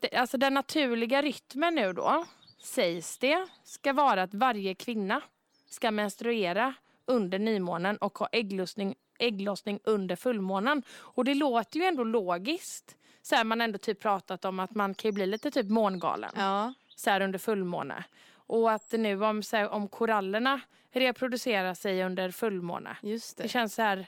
Det, 0.00 0.14
alltså 0.16 0.38
den 0.38 0.54
naturliga 0.54 1.22
rytmen 1.22 1.74
nu 1.74 1.92
då, 1.92 2.24
sägs 2.62 3.18
det, 3.18 3.46
ska 3.64 3.92
vara 3.92 4.22
att 4.22 4.34
varje 4.34 4.74
kvinna 4.74 5.20
ska 5.68 5.90
menstruera 5.90 6.74
under 7.06 7.38
nymånen 7.38 7.96
och 7.96 8.18
ha 8.18 8.28
ägglossning, 8.32 8.94
ägglossning 9.18 9.80
under 9.84 10.16
fullmånen. 10.16 10.82
Och 10.98 11.24
det 11.24 11.34
låter 11.34 11.80
ju 11.80 11.86
ändå 11.86 12.04
logiskt. 12.04 12.96
Så 13.22 13.34
här, 13.34 13.44
man 13.44 13.60
ändå 13.60 13.78
typ 13.78 14.00
pratat 14.02 14.44
om 14.44 14.60
att 14.60 14.74
man 14.74 14.94
kan 14.94 15.14
bli 15.14 15.26
lite 15.26 15.50
typ 15.50 15.66
mångalen 15.70 16.30
Ja. 16.36 16.74
så 16.96 17.10
här 17.10 17.20
under 17.20 17.38
fullmåne. 17.38 18.04
Och 18.32 18.72
att 18.72 18.92
nu 18.92 19.24
om, 19.24 19.42
så 19.42 19.56
här, 19.56 19.68
om 19.68 19.88
korallerna 19.88 20.60
reproducerar 20.92 21.74
sig 21.74 22.04
under 22.04 22.30
fullmåne. 22.30 22.96
Just 23.02 23.36
Det 23.36 23.42
det. 23.42 23.48
känns 23.48 23.74
så 23.74 23.82
här, 23.82 24.06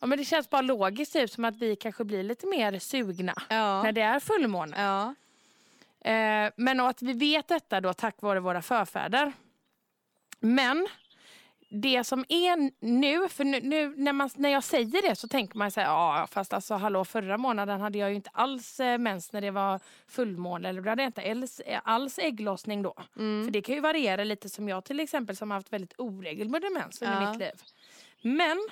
ja 0.00 0.06
men 0.06 0.18
det 0.18 0.24
känns 0.24 0.50
bara 0.50 0.62
logiskt 0.62 1.12
typ 1.12 1.30
som 1.30 1.44
att 1.44 1.56
vi 1.56 1.76
kanske 1.76 2.04
blir 2.04 2.22
lite 2.22 2.46
mer 2.46 2.78
sugna 2.78 3.34
Ja. 3.48 3.82
när 3.82 3.92
det 3.92 4.00
är 4.00 4.20
fullmåne. 4.20 4.82
Ja. 4.82 5.14
Eh, 6.10 6.50
men 6.56 6.80
att 6.80 7.02
vi 7.02 7.12
vet 7.12 7.48
detta 7.48 7.80
då 7.80 7.92
tack 7.94 8.22
vare 8.22 8.40
våra 8.40 8.62
förfäder. 8.62 9.32
Men 10.42 10.86
det 11.74 12.04
som 12.04 12.24
är 12.28 12.70
nu, 12.86 13.28
för 13.28 13.44
nu, 13.44 13.60
nu 13.60 13.94
när, 13.96 14.12
man, 14.12 14.30
när 14.36 14.48
jag 14.48 14.64
säger 14.64 15.02
det 15.08 15.16
så 15.16 15.28
tänker 15.28 15.58
man 15.58 15.70
så 15.70 15.80
här, 15.80 15.86
ja 15.88 16.26
fast 16.30 16.52
alltså 16.52 16.74
hallå 16.74 17.04
förra 17.04 17.38
månaden 17.38 17.80
hade 17.80 17.98
jag 17.98 18.10
ju 18.10 18.16
inte 18.16 18.30
alls 18.32 18.80
eh, 18.80 18.98
mens 18.98 19.32
när 19.32 19.40
det 19.40 19.50
var 19.50 19.80
fullmåne 20.06 20.68
eller 20.68 20.80
då 20.82 20.88
hade 20.90 21.02
jag 21.02 21.08
inte 21.08 21.30
alls, 21.30 21.60
alls 21.84 22.18
ägglossning 22.18 22.82
då. 22.82 22.94
Mm. 23.18 23.44
För 23.44 23.52
det 23.52 23.62
kan 23.62 23.74
ju 23.74 23.80
variera 23.80 24.24
lite 24.24 24.48
som 24.48 24.68
jag 24.68 24.84
till 24.84 25.00
exempel 25.00 25.36
som 25.36 25.50
har 25.50 25.58
haft 25.58 25.72
väldigt 25.72 25.94
oregelbunden 25.98 26.72
mens 26.72 27.02
under 27.02 27.22
Ja. 27.22 27.30
mitt 27.30 27.38
liv. 27.40 27.62
Men 28.22 28.68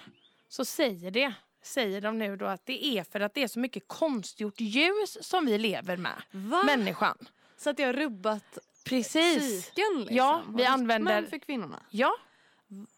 så 0.49 0.65
säger 0.65 1.11
det, 1.11 1.33
säger 1.63 2.01
de 2.01 2.19
nu 2.19 2.37
då 2.37 2.47
att 2.47 2.67
det 2.67 2.85
är 2.87 3.05
för 3.05 3.21
att 3.21 3.35
det 3.35 3.43
är 3.43 3.49
så 3.49 3.59
mycket 3.59 3.83
konstgjort 3.87 4.61
ljus 4.61 5.19
som 5.21 5.47
vi 5.47 5.59
lever 5.59 5.97
med, 5.97 6.23
Va? 6.31 6.63
människan. 6.67 7.17
Så 7.57 7.71
att 7.71 7.77
det 7.77 7.83
har 7.83 7.93
rubbat 7.93 8.59
Precis. 8.85 9.65
cykeln 9.67 9.99
liksom? 9.99 10.17
Ja, 10.17 10.43
vi 10.57 10.63
och 10.63 10.69
använder- 10.69 11.23
för 11.23 11.39
kvinnorna? 11.39 11.83
Ja, 11.91 12.13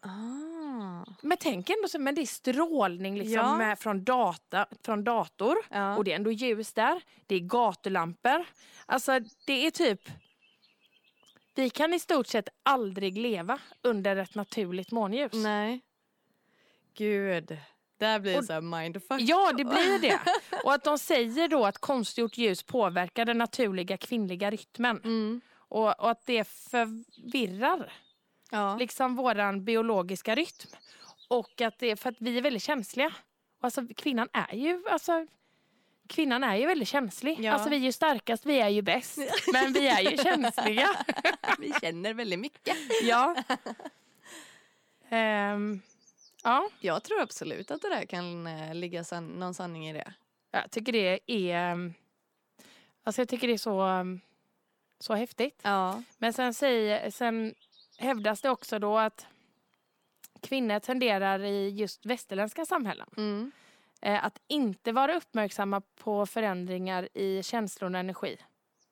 Ah. 0.01 1.05
men 1.21 1.37
tänk 1.39 1.69
ändå 1.69 1.87
så, 1.87 1.99
men 1.99 2.15
det 2.15 2.21
är 2.21 2.25
strålning 2.25 3.17
liksom 3.17 3.33
Ja. 3.33 3.57
med, 3.57 3.79
från, 3.79 4.03
data, 4.03 4.65
från 4.85 5.03
dator. 5.03 5.55
Ja. 5.69 5.97
Och 5.97 6.03
det 6.03 6.11
är 6.11 6.15
ändå 6.15 6.31
ljus 6.31 6.73
där. 6.73 7.01
Det 7.27 7.35
är 7.35 7.39
gatulampor. 7.39 8.45
Alltså 8.85 9.19
det 9.45 9.65
är 9.67 9.71
typ... 9.71 10.01
Vi 11.55 11.69
kan 11.69 11.93
i 11.93 11.99
stort 11.99 12.27
sett 12.27 12.49
aldrig 12.63 13.17
leva 13.17 13.59
under 13.81 14.15
ett 14.15 14.35
naturligt 14.35 14.91
månljus. 14.91 15.31
Nej. 15.33 15.81
Gud. 16.93 17.57
Där 17.97 18.19
blir 18.19 18.35
det 18.37 18.43
så 18.43 18.53
här 18.53 18.61
mindfuck. 18.61 19.21
Ja, 19.21 19.51
det 19.57 19.65
blir 19.65 19.99
det. 20.01 20.19
Och 20.63 20.73
att 20.73 20.83
de 20.83 20.99
säger 20.99 21.47
då 21.47 21.65
att 21.65 21.77
konstgjort 21.77 22.37
ljus 22.37 22.63
påverkar 22.63 23.25
den 23.25 23.37
naturliga 23.37 23.97
kvinnliga 23.97 24.51
rytmen. 24.51 24.97
Mm. 25.03 25.41
Och, 25.73 25.99
och 25.99 26.11
att 26.11 26.25
det 26.25 26.47
förvirrar 26.47 27.93
Ja. 28.51 28.75
liksom 28.77 29.15
våran 29.15 29.65
biologiska 29.65 30.35
rytm. 30.35 30.69
Och 31.27 31.61
att 31.61 31.79
det 31.79 31.95
för 31.95 32.09
att 32.09 32.15
vi 32.19 32.37
är 32.37 32.41
väldigt 32.41 32.63
känsliga. 32.63 33.07
Och 33.59 33.63
Alltså, 33.65 33.81
kvinnan 33.97 34.27
är 34.33 34.55
ju 34.55 34.83
alltså, 34.89 35.27
kvinnan 36.07 36.43
är 36.43 36.55
ju 36.55 36.65
väldigt 36.65 36.87
känslig. 36.87 37.39
Ja. 37.39 37.53
Alltså, 37.53 37.69
vi 37.69 37.75
är 37.75 37.79
ju 37.79 37.91
starkast, 37.91 38.45
vi 38.45 38.59
är 38.59 38.69
ju 38.69 38.81
bäst. 38.81 39.17
Men 39.53 39.73
vi 39.73 39.87
är 39.87 40.11
ju 40.11 40.17
känsliga. 40.23 40.89
Vi 41.59 41.73
känner 41.81 42.13
väldigt 42.13 42.39
mycket. 42.39 42.77
ja. 43.03 43.35
Ehm, 45.09 45.81
ja, 46.43 46.69
Jag 46.79 47.03
tror 47.03 47.21
absolut 47.21 47.71
att 47.71 47.81
det 47.81 47.89
där 47.89 48.05
kan 48.05 48.47
eh, 48.47 48.75
ligga 48.75 49.03
san- 49.03 49.39
någon 49.39 49.53
sanning 49.53 49.87
i 49.89 49.93
det. 49.93 50.13
jag 50.51 50.71
tycker 50.71 50.91
det 50.91 51.19
är... 51.27 51.71
ehm, 51.71 51.93
Alltså 53.03 53.21
jag 53.21 53.29
tycker 53.29 53.47
det 53.47 53.53
är 53.53 53.57
så, 53.57 53.81
ehm, 53.81 54.21
så 55.03 55.13
häftigt. 55.13 55.59
Ja. 55.63 56.03
Men 56.17 56.33
sen, 56.33 56.53
säger, 56.53 57.09
sen 57.11 57.55
hävdas 57.97 58.41
det 58.41 58.49
också 58.49 58.79
då 58.79 58.97
att 58.97 59.27
kvinnor 60.41 60.79
tenderar 60.79 61.39
i 61.43 61.69
just 61.69 62.05
västerländska 62.05 62.65
samhällen 62.65 63.07
Mm. 63.17 63.51
eh, 64.01 64.25
att 64.25 64.41
inte 64.47 64.91
vara 64.91 65.15
uppmärksamma 65.17 65.81
på 65.95 66.25
förändringar 66.25 67.09
i 67.13 67.43
känslor 67.43 67.91
och 67.93 67.99
energi 67.99 68.37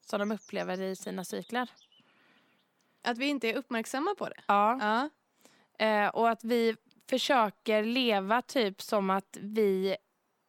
som 0.02 0.20
de 0.20 0.32
upplever 0.32 0.82
i 0.82 0.96
sina 0.96 1.24
cykler. 1.26 1.70
Att 3.04 3.18
vi 3.18 3.26
inte 3.26 3.50
är 3.50 3.56
uppmärksamma 3.56 4.16
på 4.18 4.30
det. 4.30 4.42
Ja. 4.48 4.80
Ja. 4.82 5.10
Eh, 5.86 6.08
och 6.08 6.30
att 6.30 6.44
vi 6.44 6.76
försöker 7.10 7.84
leva 7.84 8.42
typ 8.42 8.82
som 8.82 9.10
att 9.10 9.38
vi 9.42 9.96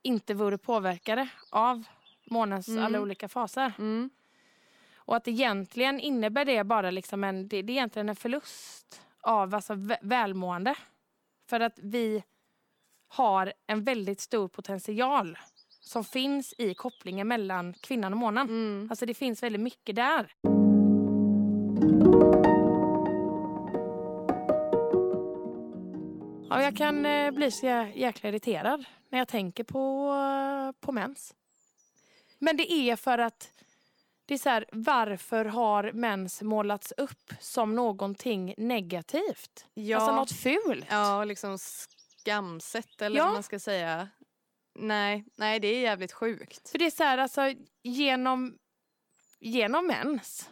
inte 0.02 0.34
vore 0.34 0.58
påverkade 0.58 1.28
av 1.50 1.84
månens 2.30 2.68
Mm. 2.68 2.84
alla 2.84 3.00
olika 3.00 3.28
faser. 3.28 3.72
Mm. 3.78 4.10
Och 5.04 5.16
att 5.16 5.28
egentligen 5.28 6.00
innebär 6.00 6.44
det 6.44 6.64
bara 6.64 6.90
liksom 6.90 7.24
en, 7.24 7.48
det, 7.48 7.62
det 7.62 7.72
är 7.72 7.74
egentligen 7.74 8.08
en 8.08 8.16
förlust 8.16 9.00
av 9.20 9.54
alltså, 9.54 9.74
vä- 9.74 9.98
välmående. 10.02 10.74
För 11.48 11.60
att 11.60 11.78
vi 11.82 12.22
har 13.08 13.52
en 13.66 13.84
väldigt 13.84 14.20
stor 14.20 14.48
potential 14.48 15.38
som 15.80 16.04
finns 16.04 16.54
i 16.58 16.74
kopplingen 16.74 17.28
mellan 17.28 17.74
kvinnan 17.74 18.12
och 18.12 18.18
månen. 18.18 18.48
Mm. 18.48 18.86
Alltså 18.90 19.06
det 19.06 19.14
finns 19.14 19.42
väldigt 19.42 19.62
mycket 19.62 19.96
där. 19.96 20.32
Ja, 26.50 26.62
jag 26.62 26.76
kan 26.76 27.06
eh, 27.06 27.30
bli 27.30 27.50
så 27.50 27.66
jä- 27.66 27.92
jäkla 27.94 28.28
irriterad 28.28 28.84
när 29.08 29.18
jag 29.18 29.28
tänker 29.28 29.64
på, 29.64 30.14
på 30.80 30.92
mens. 30.92 31.34
Men 32.38 32.56
det 32.56 32.72
är 32.72 32.96
för 32.96 33.18
att 33.18 33.50
det 34.32 34.36
är 34.36 34.38
så 34.38 34.48
här, 34.48 34.64
varför 34.72 35.44
har 35.44 35.92
mens 35.92 36.42
målats 36.42 36.92
upp 36.96 37.32
som 37.40 37.74
någonting 37.74 38.54
negativt? 38.56 39.66
Ja. 39.74 39.96
Alltså 39.98 40.14
något 40.16 40.32
fult. 40.32 40.86
Ja, 40.90 41.24
liksom 41.24 41.58
skamset 41.58 43.02
eller 43.02 43.16
Ja. 43.18 43.24
vad 43.24 43.32
man 43.34 43.42
ska 43.42 43.58
säga. 43.58 44.08
Nej, 44.74 45.24
nej, 45.36 45.60
det 45.60 45.68
är 45.68 45.80
jävligt 45.80 46.12
sjukt. 46.12 46.68
För 46.68 46.78
det 46.78 46.86
är 46.86 46.90
så 46.90 47.02
här, 47.04 47.18
alltså 47.18 47.52
genom, 47.82 48.58
genom 49.40 49.86
mens 49.86 50.50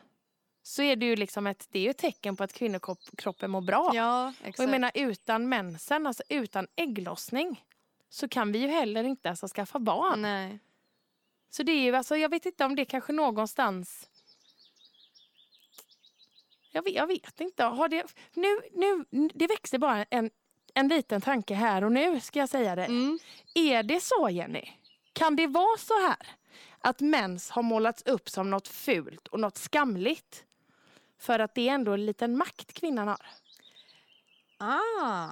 så 0.62 0.82
är 0.82 0.96
det 0.96 1.06
ju 1.06 1.16
liksom 1.16 1.46
ett, 1.46 1.66
det 1.70 1.86
är 1.86 1.90
ett 1.90 1.98
tecken 1.98 2.36
på 2.36 2.44
att 2.44 2.52
kvinnokroppen 2.52 3.50
mår 3.50 3.60
bra. 3.60 3.90
Ja, 3.94 4.26
Och 4.28 4.34
exakt. 4.48 4.58
jag 4.58 4.70
menar 4.70 4.90
utan 4.94 5.48
mensen, 5.48 6.06
alltså 6.06 6.22
utan 6.28 6.66
ägglossning 6.76 7.64
så 8.08 8.28
kan 8.28 8.52
vi 8.52 8.58
ju 8.58 8.68
heller 8.68 9.04
inte 9.04 9.30
alltså 9.30 9.48
skaffa 9.48 9.78
barn. 9.78 10.22
Nej. 10.22 10.58
Så 11.50 11.62
det 11.62 11.72
är 11.72 11.82
ju, 11.82 11.96
alltså 11.96 12.16
jag 12.16 12.28
vet 12.28 12.46
inte 12.46 12.64
om 12.64 12.76
det 12.76 12.84
kanske 12.84 13.12
någonstans 13.12 14.10
jag 16.72 16.82
vet, 16.84 16.94
jag 16.94 17.06
vet 17.06 17.40
inte. 17.40 17.64
Har 17.64 17.88
det, 17.88 18.14
nu, 18.34 18.60
nu, 18.72 19.04
det 19.34 19.46
växte 19.46 19.78
bara 19.78 20.04
en, 20.04 20.30
en 20.74 20.88
liten 20.88 21.20
tanke 21.20 21.54
här 21.54 21.84
och 21.84 21.92
nu 21.92 22.20
ska 22.20 22.38
jag 22.38 22.48
säga 22.48 22.76
det. 22.76 22.84
Mm. 22.84 23.18
Är 23.54 23.82
det 23.82 24.00
så 24.00 24.28
Jenny? 24.28 24.70
Kan 25.12 25.36
det 25.36 25.46
vara 25.46 25.78
så 25.78 26.06
här 26.06 26.28
att 26.78 27.00
mens 27.00 27.50
har 27.50 27.62
målats 27.62 28.02
upp 28.02 28.28
som 28.28 28.50
något 28.50 28.68
fult 28.68 29.28
och 29.28 29.40
något 29.40 29.56
skamligt? 29.56 30.44
För 31.18 31.38
att 31.38 31.54
det 31.54 31.68
är 31.68 31.74
ändå 31.74 31.92
en 31.92 32.06
liten 32.06 32.36
makt 32.36 32.72
kvinnan 32.72 33.08
har. 33.08 33.26
Ah. 34.58 35.28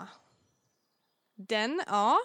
Den, 1.35 1.83
ja. 1.87 2.19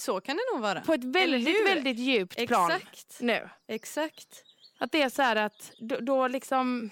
Så 0.00 0.20
kan 0.20 0.36
det 0.36 0.42
nog 0.54 0.62
vara. 0.62 0.80
På 0.80 0.94
ett 0.94 1.04
väldigt, 1.04 1.66
väldigt 1.66 1.98
djupt 1.98 2.46
plan 2.46 2.70
Exakt. 2.70 3.20
nu. 3.20 3.48
Exakt. 3.66 4.44
Att 4.78 4.92
det 4.92 5.02
är 5.02 5.08
så 5.08 5.22
här 5.22 5.36
att 5.36 5.72
då, 5.78 5.96
då 6.00 6.28
liksom... 6.28 6.90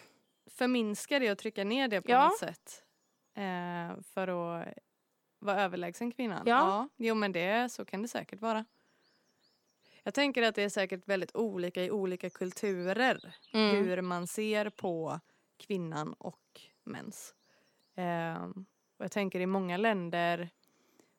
Förminska 0.51 1.19
det 1.19 1.31
och 1.31 1.39
trycka 1.39 1.65
ner 1.65 1.89
det 1.89 2.03
på 2.03 2.11
Ja. 2.11 2.29
något 2.29 2.39
sätt. 2.39 2.83
Eh, 3.35 4.03
för 4.15 4.29
att 4.29 4.75
vara 5.39 5.61
överlägsen 5.63 6.13
kvinnan. 6.13 6.43
Ja. 6.47 6.89
Jo 6.97 7.15
men 7.15 7.33
det, 7.33 7.73
så 7.73 7.85
kan 7.85 8.03
det 8.03 8.09
säkert 8.09 8.41
vara. 8.41 8.65
Jag 10.03 10.15
tänker 10.15 10.43
att 10.43 10.55
det 10.55 10.63
är 10.63 10.69
säkert 10.69 11.09
väldigt 11.09 11.37
olika 11.37 11.85
i 11.85 11.91
olika 11.91 12.31
kulturer. 12.31 13.35
Mm. 13.53 13.77
Hur 13.77 14.01
man 14.03 14.27
ser 14.27 14.71
på 14.71 15.21
kvinnan 15.57 16.13
och 16.13 16.61
mens. 16.85 17.35
Eh, 17.95 18.45
och 18.97 19.05
jag 19.05 19.13
tänker 19.13 19.41
i 19.41 19.47
många 19.47 19.77
länder 19.77 20.51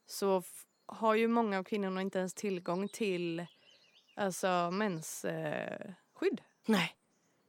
så 0.05 0.43
har 0.91 1.15
ju 1.15 1.27
många 1.27 1.59
av 1.59 1.63
kvinnorna 1.63 2.01
inte 2.01 2.19
ens 2.19 2.33
tillgång 2.33 2.87
till 2.87 3.45
alltså 4.15 4.69
mensskydd. 4.71 5.31
Eh, 5.35 5.93
skydd. 6.13 6.41
Nej, 6.65 6.95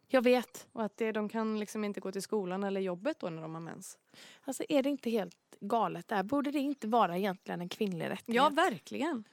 jag 0.09 0.23
vet. 0.23 0.67
Och 0.73 0.85
att 0.85 0.97
det, 0.97 1.13
de 1.13 1.29
kan 1.29 1.59
liksom 1.61 1.85
inte 1.85 2.01
gå 2.01 2.13
till 2.13 2.23
skolan 2.23 2.65
eller 2.65 2.81
jobbet 2.81 3.19
då 3.21 3.31
när 3.31 3.43
de 3.43 3.55
har 3.55 3.61
mens. 3.61 3.99
Alltså 4.45 4.65
är 4.69 4.83
det 4.83 4.89
inte 4.91 5.11
helt 5.11 5.37
galet 5.61 6.09
där? 6.09 6.23
Borde 6.23 6.51
det 6.51 6.59
inte 6.59 6.87
vara 6.87 7.19
egentligen 7.19 7.61
en 7.61 7.69
kvinnlig 7.69 8.05
rättighet? 8.05 8.37
Ja, 8.37 8.49
verkligen. 8.49 9.25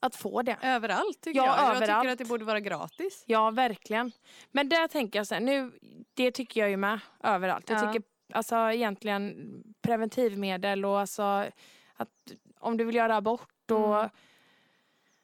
Att 0.00 0.16
få 0.16 0.42
det? 0.42 0.56
Överallt 0.62 1.20
tycker 1.20 1.40
Ja, 1.40 1.46
jag. 1.46 1.58
Jag 1.58 1.76
överallt. 1.76 2.02
tycker 2.02 2.12
att 2.12 2.18
det 2.18 2.24
borde 2.24 2.44
vara 2.44 2.60
gratis. 2.60 3.24
Ja, 3.26 3.50
verkligen. 3.50 4.12
Men 4.52 4.68
där 4.68 4.88
tänker 4.88 5.18
jag 5.18 5.26
så 5.26 5.34
här, 5.34 5.40
nu, 5.42 5.72
det 6.14 6.30
tycker 6.30 6.60
jag 6.60 6.70
ju 6.70 6.76
med 6.76 7.00
överallt. 7.22 7.70
Jag 7.70 7.82
Ja. 7.82 7.92
tycker 7.92 8.08
alltså 8.32 8.56
egentligen 8.56 9.52
preventivmedel 9.82 10.84
och 10.84 11.00
alltså 11.00 11.22
att 11.96 12.08
om 12.58 12.76
du 12.76 12.84
vill 12.84 12.94
göra 12.94 13.16
abort 13.16 13.48
och 13.70 13.96
Mm. 13.98 14.10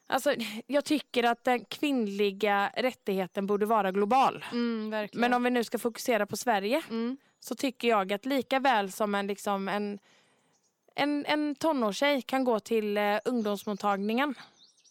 Alltså, 0.07 0.33
jag 0.67 0.85
tycker 0.85 1.23
att 1.23 1.43
den 1.43 1.65
kvinnliga 1.65 2.71
rättigheten 2.77 3.47
borde 3.47 3.65
vara 3.65 3.91
global. 3.91 4.45
Mm. 4.51 5.07
Men 5.13 5.33
om 5.33 5.43
vi 5.43 5.49
nu 5.49 5.63
ska 5.63 5.77
fokusera 5.79 6.25
på 6.25 6.37
Sverige 6.37 6.81
Mm. 6.89 7.17
så 7.39 7.55
tycker 7.55 7.87
jag 7.87 8.13
att 8.13 8.25
lika 8.25 8.59
väl 8.59 8.91
som 8.91 9.15
en, 9.15 9.27
liksom 9.27 9.67
en, 9.69 9.99
en, 10.95 11.25
en 11.25 11.55
tonårstjej 11.55 12.21
kan 12.21 12.43
gå 12.43 12.59
till 12.59 12.97
eh, 12.97 13.17
ungdomsmottagningen 13.25 14.35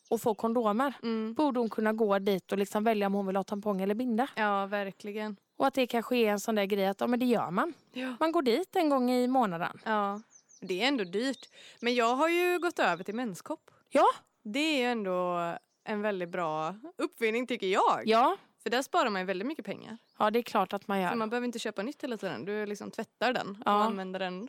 och 0.08 0.20
få 0.20 0.34
kondomer 0.34 0.92
Mm. 1.02 1.34
borde 1.34 1.60
hon 1.60 1.70
kunna 1.70 1.92
gå 1.92 2.18
dit 2.18 2.52
och 2.52 2.58
liksom 2.58 2.84
välja 2.84 3.06
om 3.06 3.14
hon 3.14 3.26
vill 3.26 3.36
ha 3.36 3.44
tampong 3.44 3.80
eller 3.80 3.94
binda. 3.94 4.28
Ja, 4.36 4.66
verkligen. 4.66 5.36
Och 5.56 5.66
att 5.66 5.74
det 5.74 5.86
kanske 5.86 6.16
är 6.16 6.30
en 6.30 6.40
sån 6.40 6.54
där 6.54 6.64
grej 6.64 6.86
att 6.86 7.00
ja, 7.00 7.06
men 7.06 7.20
det 7.20 7.26
gör 7.26 7.50
man. 7.50 7.74
Ja. 7.92 8.14
Man 8.20 8.32
går 8.32 8.42
dit 8.42 8.76
en 8.76 8.88
gång 8.88 9.10
i 9.10 9.26
månaden. 9.28 9.78
ja. 9.84 10.20
Det 10.60 10.82
är 10.82 10.88
ändå 10.88 11.04
dyrt. 11.04 11.48
Men 11.80 11.94
jag 11.94 12.14
har 12.16 12.28
ju 12.28 12.58
gått 12.58 12.78
över 12.78 13.04
till 13.04 13.14
menskopp. 13.14 13.70
Ja, 13.90 14.06
Det 14.42 14.58
är 14.58 14.78
ju 14.78 14.84
ändå 14.84 15.38
en 15.84 16.02
väldigt 16.02 16.28
bra 16.28 16.74
uppfinning 16.96 17.46
tycker 17.46 17.66
jag. 17.66 18.02
ja. 18.04 18.36
För 18.62 18.70
där 18.70 18.82
sparar 18.82 19.10
man 19.10 19.20
ju 19.22 19.26
väldigt 19.26 19.46
mycket 19.48 19.64
pengar. 19.64 19.98
Ja, 20.18 20.30
det 20.30 20.38
är 20.38 20.42
klart 20.42 20.72
att 20.72 20.88
man 20.88 20.96
För 20.96 21.02
gör. 21.02 21.14
man 21.14 21.30
behöver 21.30 21.44
inte 21.44 21.58
köpa 21.58 21.82
nytt 21.82 22.02
hela 22.04 22.16
tiden. 22.16 22.44
Du 22.44 22.66
liksom 22.66 22.90
tvättar 22.90 23.32
den 23.32 23.48
och 23.50 23.56
Ja. 23.64 23.70
använder 23.82 24.20
den. 24.20 24.48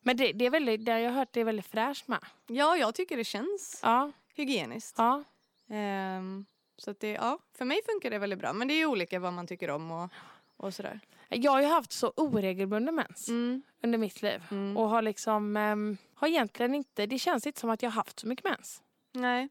Men 0.00 0.16
det, 0.16 0.32
det 0.32 0.46
är 0.46 0.50
väldigt, 0.50 0.84
det 0.84 0.92
har 0.92 0.98
jag 0.98 1.12
hört 1.12 1.28
det 1.32 1.40
är 1.40 1.44
väldigt 1.44 1.66
fräscht 1.66 2.08
med. 2.08 2.18
Ja, 2.46 2.76
jag 2.76 2.94
tycker 2.94 3.16
det 3.16 3.24
känns 3.24 3.80
Ja, 3.82 4.12
hygieniskt. 4.34 4.94
ja. 4.98 5.24
Ehm, 5.70 6.46
så 6.78 6.94
det, 7.00 7.10
ja, 7.10 7.38
för 7.58 7.64
mig 7.64 7.80
funkar 7.86 8.10
det 8.10 8.18
väldigt 8.18 8.38
bra. 8.38 8.52
Men 8.52 8.68
det 8.68 8.74
är 8.74 8.78
ju 8.78 8.86
olika 8.86 9.18
vad 9.20 9.32
man 9.32 9.46
tycker 9.46 9.70
om 9.70 9.90
och, 9.90 10.10
och 10.56 10.74
sådär. 10.74 11.00
Jag 11.28 11.52
har 11.52 11.60
ju 11.60 11.66
haft 11.66 11.92
så 11.92 12.12
oregelbunden 12.16 12.94
mens 12.94 13.28
Mm. 13.28 13.62
under 13.82 13.98
mitt 13.98 14.22
liv. 14.22 14.42
Mm. 14.50 14.76
Och 14.76 14.88
har 14.88 15.02
liksom, 15.02 15.56
ehm, 15.56 15.96
har 16.14 16.28
egentligen 16.28 16.74
inte, 16.74 17.06
det 17.06 17.18
känns 17.18 17.46
inte 17.46 17.60
som 17.60 17.70
att 17.70 17.82
jag 17.82 17.90
har 17.90 17.94
haft 17.94 18.20
så 18.20 18.26
mycket 18.28 18.44
mens. 18.44 18.82
Nej. 19.12 19.48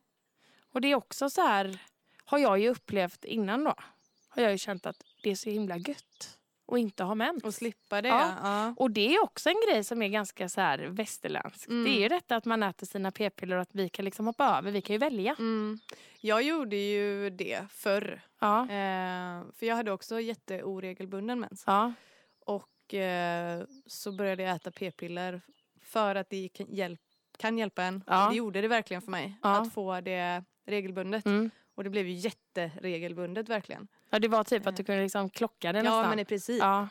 Och 0.72 0.82
det 0.82 0.88
är 0.92 0.96
också 0.96 1.30
så 1.30 1.42
här, 1.42 1.80
har 2.26 2.38
jag 2.38 2.60
ju 2.60 2.70
upplevt 2.70 3.26
innan 3.26 3.64
då. 3.64 3.74
Har 4.30 4.42
jag 4.42 4.52
ju 4.52 4.58
känt 4.58 4.86
att 4.86 5.04
det 5.24 5.30
är 5.32 5.36
så 5.36 5.50
himla 5.50 5.78
gött 5.78 6.40
att 6.68 6.78
inte 6.78 7.04
ha 7.04 7.16
mens. 7.16 7.44
Och 7.44 7.54
slippa 7.54 8.02
det. 8.02 8.10
Ja. 8.10 8.34
Ja. 8.44 8.74
Och 8.78 8.92
det 8.92 9.16
är 9.16 9.24
också 9.24 9.50
en 9.50 9.62
grej 9.70 9.84
som 9.84 10.02
är 10.02 10.08
ganska 10.08 10.50
så 10.50 10.62
här 10.62 10.80
västerländsk. 10.80 11.68
Mm. 11.68 11.84
Det 11.84 11.90
är 11.90 12.02
ju 12.02 12.08
detta 12.08 12.36
att 12.36 12.46
man 12.46 12.64
äter 12.64 12.88
sina 12.88 13.12
p-piller 13.12 13.56
och 13.56 13.62
att 13.62 13.76
vi 13.76 13.90
kan 13.90 14.06
liksom 14.06 14.28
hoppa 14.28 14.58
över. 14.58 14.72
Vi 14.72 14.82
kan 14.82 14.94
ju 14.94 14.98
välja. 14.98 15.36
Mm. 15.40 15.80
Jag 16.20 16.44
gjorde 16.44 16.76
ju 16.76 17.30
det 17.30 17.62
förr. 17.70 18.22
Ja. 18.40 18.62
Eh, 18.62 19.44
för 19.56 19.66
jag 19.66 19.76
hade 19.76 19.92
också 19.92 20.20
jätteoregelbunden 20.20 21.40
mens. 21.40 21.64
Ja. 21.68 21.94
Och 22.46 22.94
eh, 22.94 23.64
så 23.86 24.12
började 24.12 24.44
jag 24.44 24.56
äta 24.56 24.72
p-piller 24.72 25.42
för 25.82 26.16
att 26.16 26.30
det 26.30 26.50
kan, 26.54 26.68
hjälp, 26.70 27.02
kan 27.38 27.58
hjälpa 27.58 27.84
en. 27.84 28.04
Ja. 28.08 28.26
Och 28.26 28.32
det 28.32 28.38
gjorde 28.38 28.62
det 28.62 28.68
verkligen 28.68 29.02
för 29.02 29.12
mig. 29.12 29.40
Att 29.42 29.74
få 29.74 30.02
det 30.02 30.44
regelbundet. 30.66 31.26
Mm. 31.26 31.50
Och 31.76 31.84
det 31.84 31.90
blev 31.90 32.08
ju 32.08 32.14
jätteregelbundet 32.62 33.50
verkligen. 33.50 33.88
ja, 34.10 34.20
det 34.20 34.28
var 34.28 34.44
typ 34.44 34.68
att 34.68 34.76
du 34.78 34.84
kunde 34.84 35.02
liksom 35.04 35.30
klocka 35.30 35.72
det 35.72 35.80
Ja 35.80 35.84
nästan. 35.84 36.10
men 36.10 36.20
i 36.20 36.26
princip. 36.26 36.60
Ja. 36.60 36.88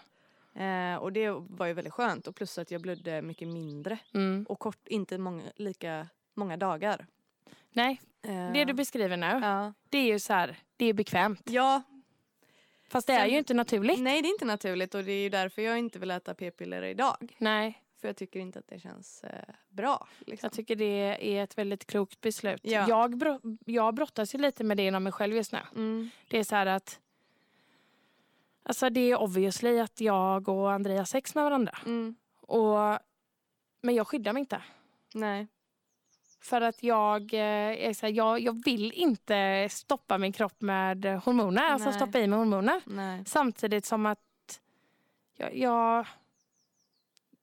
Eh, 0.65 0.97
och 0.97 1.13
det 1.13 1.31
var 1.31 1.67
ju 1.67 1.73
väldigt 1.73 1.93
skönt. 1.93 2.27
Och 2.27 2.37
plus 2.37 2.59
att 2.59 2.71
jag 2.71 2.81
blödde 2.81 3.23
mycket 3.23 3.49
mindre. 3.49 3.99
Mm. 4.15 4.47
Och 4.49 4.59
kort, 4.59 4.89
inte 4.89 5.19
många, 5.19 5.43
lika 5.57 6.09
många 6.35 6.57
dagar. 6.57 7.07
Nej, 7.73 8.01
Eh, 8.27 8.53
det 8.53 8.65
du 8.65 8.73
beskriver 8.73 9.17
nu, 9.17 9.27
ja. 9.43 9.73
det 9.89 9.99
är 9.99 10.07
ju 10.07 10.19
så 10.19 10.33
här, 10.33 10.57
det 10.77 10.87
är 10.87 10.93
bekvämt. 10.93 11.41
ja, 11.45 11.83
Fast 12.89 13.07
det 13.07 13.13
är 13.13 13.19
Sen- 13.21 13.31
ju 13.31 13.39
inte 13.39 13.55
naturligt. 13.55 14.01
nej 14.01 14.23
det 14.23 14.29
är 14.29 14.31
inte 14.33 14.45
naturligt 14.45 14.95
och 14.95 15.05
det 15.05 15.13
är 15.13 15.23
ju 15.23 15.29
därför 15.29 15.63
jag 15.63 15.79
inte 15.79 15.99
vill 15.99 16.11
äta 16.11 16.35
p-piller 16.35 16.83
idag. 16.83 17.35
Nej, 17.39 17.83
För 18.05 18.09
jag 18.09 18.17
tycker 18.17 18.41
inte 18.41 18.59
att 18.59 18.69
det 18.69 18.79
känns 18.79 19.25
eh, 19.25 19.55
bra. 19.69 20.07
Liksom. 20.19 20.47
jag 20.47 20.53
tycker 20.53 20.77
det 20.77 21.37
är 21.39 21.45
ett 21.45 21.59
väldigt 21.59 21.87
klokt 21.87 22.21
beslut. 22.21 22.61
Ja. 22.65 22.89
Jag, 22.89 23.17
bro- 23.17 23.41
jag 23.67 23.95
brottas 23.95 24.35
ju 24.35 24.39
lite 24.39 24.65
med 24.65 24.77
det 24.77 24.87
inom 24.87 25.03
mig 25.03 25.13
själv 25.13 25.37
just 25.37 25.53
nu. 25.53 25.59
Mm. 25.75 26.11
Det 26.29 26.39
är 26.39 26.45
så 26.45 26.55
här 26.57 26.67
att 26.67 27.01
Alltså 28.63 28.91
det 28.91 29.01
är 29.01 29.21
obviously 29.21 29.79
att 29.81 30.01
jag 30.01 30.49
och 30.49 30.73
Andrea 30.73 30.99
har 30.99 31.05
sex 31.05 31.35
med 31.35 31.45
varandra. 31.45 31.79
Mm. 31.87 32.15
Och, 32.41 32.99
men 33.81 33.95
jag 33.95 34.07
skyddar 34.09 34.33
mig 34.33 34.41
inte. 34.41 34.63
Nej. 35.15 35.47
För 36.41 36.61
att 36.61 36.83
jag, 36.83 37.35
eh, 37.35 37.89
är 37.89 37.95
så 37.95 38.07
här, 38.07 38.13
jag, 38.13 38.41
jag 38.41 38.65
vill 38.65 38.93
inte 38.93 39.69
stoppa 39.71 40.19
min 40.19 40.33
kropp 40.33 40.61
med 40.61 41.05
hormoner. 41.05 41.63
Alltså 41.63 41.89
Nej. 41.89 41.99
stoppa 41.99 42.19
i 42.19 42.27
mig 42.27 42.39
hormoner. 42.39 42.81
Nej. 42.87 43.25
Samtidigt 43.27 43.85
som 43.85 44.07
att 44.07 44.61
jag, 45.37 45.57
jag, 45.57 46.07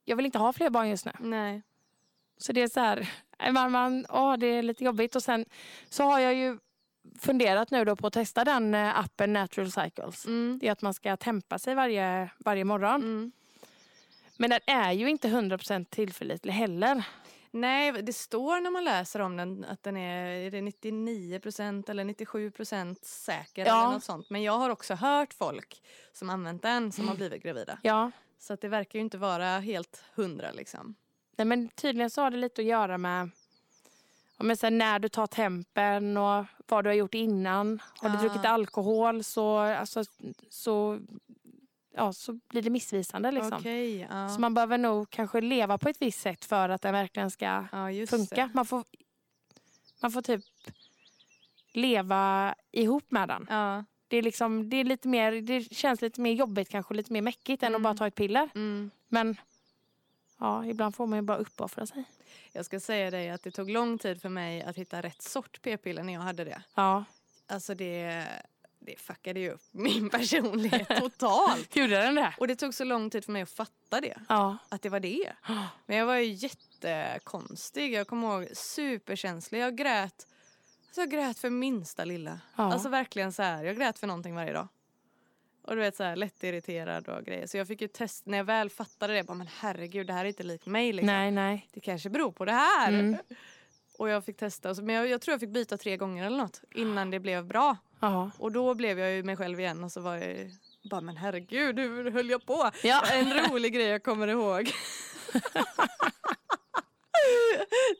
jag 0.06 0.16
vill 0.16 0.26
inte 0.26 0.40
ha 0.40 0.54
fler 0.54 0.70
barn 0.70 0.90
just 0.90 1.06
nu. 1.06 1.12
Nej. 1.20 1.62
Så 2.38 2.54
det 2.54 2.62
är 2.62 2.68
så 2.68 2.80
här, 2.80 3.10
man, 3.52 3.72
man, 3.72 4.06
åh, 4.10 4.38
det 4.38 4.48
är 4.48 4.64
lite 4.64 4.84
jobbigt. 4.84 5.16
Och 5.16 5.24
sen 5.24 5.46
så 5.90 6.04
har 6.04 6.20
jag 6.20 6.34
ju 6.34 6.58
funderat 7.20 7.72
nu 7.72 7.86
då 7.86 7.96
på 7.96 8.08
att 8.08 8.14
testa 8.14 8.44
den 8.44 8.76
eh, 8.76 9.00
appen 9.00 9.34
Natural 9.34 9.72
Cycles. 9.72 10.26
Mm. 10.26 10.60
Det 10.62 10.68
är 10.68 10.72
att 10.72 10.82
man 10.82 10.94
ska 10.94 11.18
tempa 11.18 11.60
sig 11.60 11.76
varje, 11.76 12.30
varje 12.38 12.64
morgon. 12.66 13.02
Mm. 13.02 13.32
Men 14.38 14.50
den 14.50 14.60
är 14.68 14.92
ju 14.92 15.10
inte 15.10 15.28
100% 15.28 15.86
tillförlitlig 15.86 16.54
heller. 16.54 17.04
Nej, 17.52 17.92
det 17.92 18.14
står 18.14 18.60
när 18.60 18.72
man 18.72 18.84
läser 18.84 19.20
om 19.20 19.38
den 19.38 19.66
att 19.70 19.84
den 19.84 19.98
är, 19.98 20.26
är 20.28 20.52
det 20.52 20.62
99% 20.62 21.90
eller 21.90 22.04
97% 22.04 22.96
säker 23.04 23.66
Ja. 23.66 23.82
eller 23.84 23.94
något 23.94 24.04
sånt. 24.04 24.30
Men 24.30 24.44
jag 24.44 24.58
har 24.58 24.70
också 24.70 24.94
hört 24.94 25.34
folk 25.34 25.84
som 26.14 26.30
använt 26.30 26.62
den 26.62 26.92
som 26.92 27.08
har 27.08 27.16
blivit 27.16 27.44
gravida. 27.44 27.80
Ja. 27.84 28.12
Så 28.42 28.54
att 28.54 28.62
det 28.62 28.68
verkar 28.68 29.00
ju 29.00 29.04
inte 29.06 29.18
vara 29.18 29.60
helt 29.60 30.04
hundra 30.16 30.52
liksom. 30.52 30.96
Nej, 31.36 31.46
men 31.46 31.70
tydligen 31.70 32.10
så 32.10 32.22
har 32.22 32.32
det 32.32 32.38
lite 32.38 32.62
att 32.62 32.68
göra 32.68 32.98
med 32.98 33.30
jag 34.38 34.58
säger, 34.58 34.72
när 34.72 35.00
du 35.00 35.10
tar 35.10 35.28
tempen 35.28 36.18
och 36.18 36.46
vad 36.68 36.84
du 36.84 36.90
har 36.90 36.96
gjort 36.96 37.14
innan. 37.14 37.82
Har 37.98 38.10
du 38.10 38.18
Ah. 38.18 38.22
druckit 38.22 38.46
alkohol 38.46 39.24
så, 39.24 39.58
alltså, 39.58 40.04
så, 40.50 41.00
ja, 41.96 42.14
så 42.14 42.40
blir 42.48 42.62
det 42.62 42.70
missvisande. 42.70 43.32
Liksom. 43.32 43.54
Okej, 43.54 44.08
ja. 44.12 44.30
Så 44.30 44.42
man 44.42 44.54
behöver 44.54 44.78
nog 44.78 45.10
kanske 45.10 45.42
leva 45.42 45.78
på 45.78 45.90
ett 45.90 46.02
visst 46.02 46.22
sätt 46.22 46.46
för 46.46 46.70
att 46.70 46.82
den 46.82 46.94
verkligen 46.94 47.32
ska 47.32 47.66
just 47.92 48.10
funka. 48.10 48.36
det. 48.36 48.50
Man 48.54 48.66
får, 48.66 48.84
man 50.02 50.12
får 50.12 50.22
typ 50.22 50.44
leva 51.74 52.56
ihop 52.72 53.12
med 53.12 53.28
den. 53.28 53.48
Det, 54.12 54.18
är 54.18 54.22
liksom, 54.22 54.70
det, 54.70 54.78
är 54.78 54.84
lite 54.84 55.08
mer, 55.08 55.32
det 55.32 55.62
känns 55.76 56.02
lite 56.02 56.22
mer 56.22 56.32
jobbigt, 56.34 56.70
kanske 56.70 56.94
lite 56.94 57.14
mer 57.14 57.22
mäckigt 57.22 57.64
än 57.64 57.68
att 57.68 57.80
Mm. 57.80 57.84
bara 57.84 57.94
ta 57.94 58.08
ett 58.08 58.16
piller. 58.16 58.50
Mm. 58.56 58.92
Men 59.08 59.36
ja, 60.40 60.66
ibland 60.66 60.96
får 60.96 61.08
man 61.08 61.18
ju 61.20 61.24
bara 61.24 61.38
uppoffra 61.38 61.86
sig. 61.86 62.04
Jag 62.52 62.66
ska 62.66 62.80
säga 62.80 63.12
dig 63.12 63.30
att 63.30 63.44
det 63.44 63.52
tog 63.52 63.70
lång 63.70 63.98
tid 63.98 64.22
för 64.22 64.30
mig 64.30 64.62
att 64.64 64.76
hitta 64.78 65.02
rätt 65.02 65.22
sort 65.22 65.62
p-piller 65.62 66.04
när 66.04 66.14
jag 66.14 66.22
hade 66.22 66.44
det. 66.44 66.62
Ja. 66.76 67.04
Alltså 67.48 67.76
det, 67.76 68.26
det 68.80 69.00
fuckade 69.00 69.40
ju 69.40 69.52
upp 69.52 69.62
min 69.72 70.10
personlighet 70.20 70.88
totalt. 70.88 71.76
Gjorde 71.76 71.98
den 72.02 72.16
det? 72.16 72.34
Och 72.40 72.48
det 72.48 72.56
tog 72.56 72.74
så 72.74 72.84
lång 72.84 73.10
tid 73.10 73.26
för 73.26 73.32
mig 73.32 73.42
att 73.42 73.50
fatta 73.52 74.02
det. 74.02 74.18
Ja. 74.30 74.58
Att 74.70 74.82
det 74.82 74.90
var 74.90 75.00
det. 75.00 75.34
Men 75.86 75.98
jag 75.98 76.06
var 76.06 76.16
ju 76.16 76.32
jättekonstig. 76.34 77.94
Jag 77.94 78.08
kommer 78.08 78.28
ihåg 78.42 78.58
superkänslig. 78.58 79.60
Jag 79.60 79.76
grät. 79.78 80.28
Alltså 80.92 81.02
jag 81.02 81.10
grät 81.10 81.40
för 81.40 81.50
minsta 81.50 82.06
lilla. 82.06 82.40
Ja. 82.56 82.64
Alltså 82.74 82.90
verkligen 82.90 83.34
så 83.34 83.44
här. 83.44 83.64
Jag 83.64 83.76
grät 83.76 84.00
för 84.00 84.08
någonting 84.08 84.36
varje 84.36 84.54
dag. 84.54 84.68
Och 85.62 85.76
du 85.76 85.82
vet 85.82 85.96
så 85.96 86.04
här 86.04 86.16
lättirriterad 86.16 87.08
och 87.08 87.26
grejer. 87.26 87.48
Så 87.48 87.58
jag 87.58 87.68
fick 87.68 87.82
ju 87.82 87.88
testa. 87.88 88.32
När 88.32 88.38
jag 88.38 88.46
väl 88.46 88.70
fattade 88.70 89.14
det. 89.14 89.24
Bara, 89.24 89.34
men 89.34 89.48
herregud 89.60 90.08
det 90.08 90.14
här 90.14 90.26
är 90.26 90.30
inte 90.30 90.44
likt 90.44 90.66
mig 90.66 90.94
liksom. 90.94 91.08
Nej, 91.08 91.32
nej. 91.32 91.70
Det 91.74 91.80
kanske 91.80 92.10
beror 92.10 92.32
på 92.32 92.46
det 92.46 92.52
här. 92.52 92.90
Mm. 92.90 93.18
Och 93.98 94.10
jag 94.10 94.26
fick 94.26 94.38
testa. 94.38 94.74
Men 94.74 94.96
jag, 94.96 95.08
jag 95.08 95.22
tror 95.22 95.34
jag 95.34 95.40
fick 95.40 95.50
byta 95.50 95.78
tre 95.78 95.98
gånger 95.98 96.26
eller 96.26 96.38
något. 96.38 96.62
Innan 96.76 97.12
det 97.12 97.20
blev 97.20 97.46
bra. 97.46 97.78
Ja. 98.00 98.32
Och 98.38 98.52
då 98.52 98.76
blev 98.76 99.00
jag 99.00 99.12
ju 99.12 99.24
mig 99.24 99.38
själv 99.38 99.60
igen. 99.60 99.84
Och 99.84 99.92
så 99.92 100.02
var 100.02 100.16
jag 100.16 100.28
ju 100.28 100.52
bara 100.90 101.02
men 101.02 101.18
herregud 101.18 101.80
hur 101.80 102.12
höll 102.12 102.30
jag 102.30 102.46
på? 102.46 102.72
Ja. 102.84 103.04
En 103.12 103.34
rolig 103.34 103.74
grej 103.74 103.88
jag 103.88 104.04
kommer 104.04 104.28
ihåg. 104.28 104.72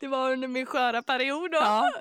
det 0.00 0.08
var 0.08 0.32
under 0.32 0.48
min 0.48 0.66
sköra 0.66 1.02
period 1.02 1.50
då. 1.50 1.58
Ja. 1.58 1.92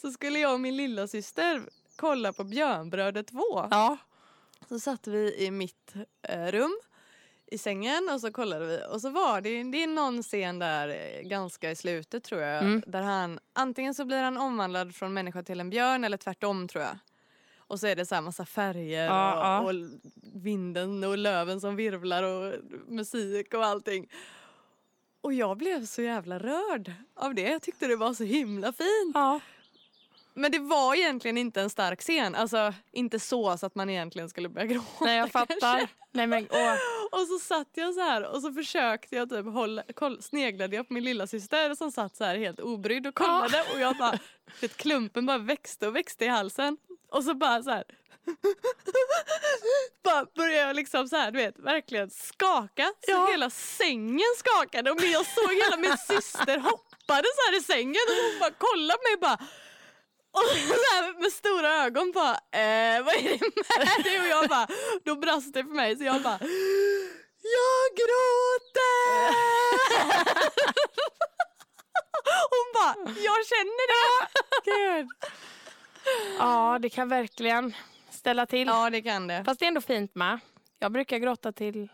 Så 0.00 0.10
skulle 0.10 0.38
jag 0.38 0.52
och 0.52 0.60
min 0.60 0.76
lilla 0.76 1.06
syster 1.06 1.62
kolla 1.96 2.32
på 2.32 2.44
Björnbröder 2.44 3.22
2. 3.22 3.38
Ja. 3.70 3.96
Så 4.68 4.80
satt 4.80 5.06
vi 5.06 5.34
i 5.38 5.50
mitt 5.50 5.94
eh, 6.22 6.46
rum 6.46 6.80
i 7.46 7.58
sängen 7.58 8.08
och 8.12 8.20
så 8.20 8.32
kollade 8.32 8.66
vi. 8.66 8.80
Och 8.90 9.00
så 9.00 9.10
var 9.10 9.40
det, 9.40 9.62
det 9.62 9.82
är 9.82 9.86
någon 9.86 10.22
scen 10.22 10.58
där 10.58 10.88
eh, 10.88 11.28
ganska 11.28 11.70
i 11.70 11.76
slutet 11.76 12.24
tror 12.24 12.40
jag. 12.40 12.62
Mm. 12.62 12.82
Där 12.86 13.02
han, 13.02 13.38
antingen 13.52 13.94
så 13.94 14.04
blir 14.04 14.22
han 14.22 14.36
omvandlad 14.36 14.94
från 14.94 15.12
människa 15.12 15.42
till 15.42 15.60
en 15.60 15.70
björn 15.70 16.04
eller 16.04 16.16
tvärtom 16.16 16.68
tror 16.68 16.84
jag. 16.84 16.98
Och 17.58 17.80
så 17.80 17.86
är 17.86 17.96
det 17.96 18.06
så 18.06 18.14
här 18.14 18.22
massa 18.22 18.44
färger 18.44 19.04
Ja, 19.04 19.32
och, 19.32 19.44
ja. 19.44 19.60
och 19.60 19.88
vinden 20.34 21.04
och 21.04 21.18
löven 21.18 21.60
som 21.60 21.76
virvlar 21.76 22.22
och 22.22 22.54
musik 22.88 23.54
och 23.54 23.64
allting. 23.64 24.08
Och 25.20 25.32
jag 25.32 25.56
blev 25.56 25.86
så 25.86 26.02
jävla 26.02 26.38
rörd 26.38 26.92
av 27.14 27.34
det. 27.34 27.42
Jag 27.42 27.62
tyckte 27.62 27.86
det 27.86 27.96
var 27.96 28.14
så 28.14 28.24
himla 28.24 28.72
fint. 28.72 29.12
ja. 29.14 29.40
Men 30.34 30.52
det 30.52 30.58
var 30.58 30.94
egentligen 30.94 31.38
inte 31.38 31.60
en 31.60 31.70
stark 31.70 32.00
scen. 32.00 32.34
Alltså 32.34 32.74
inte 32.92 33.18
så 33.18 33.58
så 33.58 33.66
att 33.66 33.74
man 33.74 33.90
egentligen 33.90 34.28
skulle 34.28 34.48
börja 34.48 34.66
gråta. 34.66 35.04
Nej, 35.04 35.16
jag 35.16 35.32
kanske. 35.32 35.54
fattar. 35.54 35.88
Nej, 36.12 36.26
men, 36.26 36.46
åh. 36.50 36.74
Och 37.20 37.26
så 37.26 37.38
satt 37.38 37.68
jag 37.74 37.94
så 37.94 38.00
här 38.00 38.26
och 38.34 38.42
så 38.42 38.52
försökte 38.52 39.16
jag 39.16 39.30
typ 39.30 39.46
hålla, 39.46 39.82
koll, 39.94 40.22
sneglade 40.22 40.76
jag 40.76 40.88
på 40.88 40.94
min 40.94 41.04
lilla 41.04 41.26
syster 41.26 41.74
som 41.74 41.92
satt 41.92 42.16
så 42.16 42.24
här 42.24 42.36
helt 42.36 42.60
obrydd 42.60 43.06
och 43.06 43.14
kollade 43.14 43.64
och 43.74 43.80
jag 43.80 43.96
bara, 43.96 44.18
vet, 44.60 44.76
klumpen 44.76 45.26
bara 45.26 45.38
växte 45.38 45.86
och 45.88 45.96
växte 45.96 46.24
i 46.24 46.28
halsen. 46.28 46.76
Och 47.10 47.24
så 47.24 47.34
bara 47.34 47.62
så 47.62 47.70
här. 47.70 47.84
bara 50.04 50.26
började 50.36 50.66
jag 50.68 50.76
liksom 50.76 51.08
så 51.08 51.16
här, 51.16 51.30
du 51.30 51.38
vet, 51.38 51.58
verkligen 51.58 52.10
skaka. 52.10 52.86
Så 53.04 53.10
Ja. 53.10 53.26
hela 53.30 53.50
sängen 53.50 54.34
skakade 54.36 54.90
och 54.90 55.02
jag 55.02 55.26
såg 55.26 55.52
hela 55.52 55.76
min 55.76 55.96
syster 56.08 56.58
hoppade 56.58 57.28
så 57.36 57.50
här 57.50 57.58
i 57.58 57.62
sängen 57.62 58.02
och 58.08 58.14
hon 58.24 58.38
bara 58.40 58.50
kollade 58.50 58.98
på 58.98 59.08
mig 59.08 59.16
bara 59.20 59.38
och 60.30 60.44
så 60.44 60.94
här 60.94 61.20
med 61.22 61.32
stora 61.32 61.84
ögon 61.84 62.12
bara, 62.12 62.30
eh, 62.32 63.02
vad 63.04 63.14
är 63.14 63.22
det 63.22 63.40
med 63.78 64.04
dig? 64.04 64.20
Och 64.20 64.26
jag 64.26 64.48
bara, 64.48 64.66
då 65.04 65.14
brast 65.16 65.54
det 65.54 65.64
för 65.64 65.70
mig 65.74 65.96
så 65.96 66.04
jag 66.04 66.22
bara, 66.22 66.38
jag 67.42 67.96
gråter! 68.00 69.34
Hon 72.50 72.72
bara, 72.74 72.94
jag 73.20 73.46
känner 73.46 73.86
det! 73.88 74.26
Gud. 74.64 75.08
Ja, 76.38 76.78
det 76.80 76.88
kan 76.88 77.08
verkligen 77.08 77.74
ställa 78.18 78.46
till. 78.46 78.68
Ja 78.68 78.90
det 78.90 79.02
kan 79.02 79.26
det. 79.26 79.44
Fast 79.44 79.60
det 79.60 79.66
är 79.66 79.68
ändå 79.68 79.80
fint 79.80 80.14
med. 80.14 80.38
Jag 80.78 80.92
brukar 80.92 81.18
gråta 81.18 81.52
till, 81.52 81.88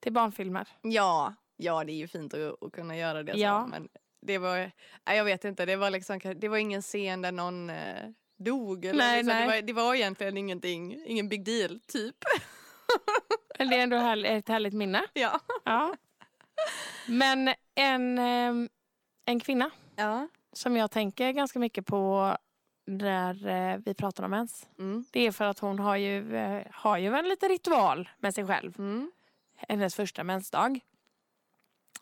till 0.00 0.12
barnfilmer. 0.12 0.68
Ja, 0.82 1.34
ja 1.56 1.84
det 1.84 1.92
är 1.92 1.96
ju 1.96 2.08
fint 2.08 2.34
att, 2.34 2.62
att 2.62 2.72
kunna 2.72 2.96
göra 2.96 3.22
det. 3.22 3.32
Ja. 3.32 3.62
Så, 3.62 3.66
men 3.66 3.88
det 4.22 4.38
var, 4.38 4.56
nej, 5.06 5.16
jag 5.16 5.24
vet 5.24 5.44
inte, 5.44 5.66
det 5.66 5.76
var, 5.76 5.90
liksom, 5.90 6.20
det 6.36 6.48
var 6.48 6.56
ingen 6.56 6.82
scen 6.82 7.22
där 7.22 7.32
någon 7.32 7.70
eh, 7.70 8.10
dog. 8.38 8.84
Eller 8.84 8.98
Nej, 8.98 9.16
liksom, 9.16 9.36
nej. 9.36 9.46
Det, 9.46 9.52
var, 9.52 9.62
det 9.62 9.72
var 9.72 9.94
egentligen 9.94 10.36
ingenting, 10.36 11.04
ingen 11.06 11.28
big 11.28 11.44
deal 11.44 11.80
typ. 11.80 12.16
Men 13.58 13.70
det 13.70 13.76
är 13.76 13.82
ändå 13.82 13.96
härl- 13.96 14.26
ett 14.26 14.48
härligt 14.48 14.74
minne. 14.74 15.02
Ja. 15.12 15.40
Ja. 15.64 15.94
Men 17.06 17.54
en, 17.74 18.18
ehm, 18.18 18.68
en 19.24 19.40
kvinna 19.40 19.70
ja. 19.96 20.28
som 20.52 20.76
jag 20.76 20.90
tänker 20.90 21.32
ganska 21.32 21.58
mycket 21.58 21.86
på 21.86 22.36
när 22.90 23.46
eh, 23.46 23.78
vi 23.84 23.94
pratar 23.94 24.24
om 24.24 24.30
mens. 24.30 24.68
Mm. 24.78 25.04
Det 25.10 25.26
är 25.26 25.32
för 25.32 25.44
att 25.44 25.58
hon 25.58 25.78
har 25.78 25.96
ju, 25.96 26.36
eh, 26.36 26.66
har 26.70 26.98
ju 26.98 27.14
en 27.14 27.28
liten 27.28 27.48
ritual 27.48 28.08
med 28.18 28.34
sig 28.34 28.46
själv. 28.46 28.78
Mm. 28.78 29.10
Hennes 29.56 29.94
första 29.94 30.24
mensdag. 30.24 30.80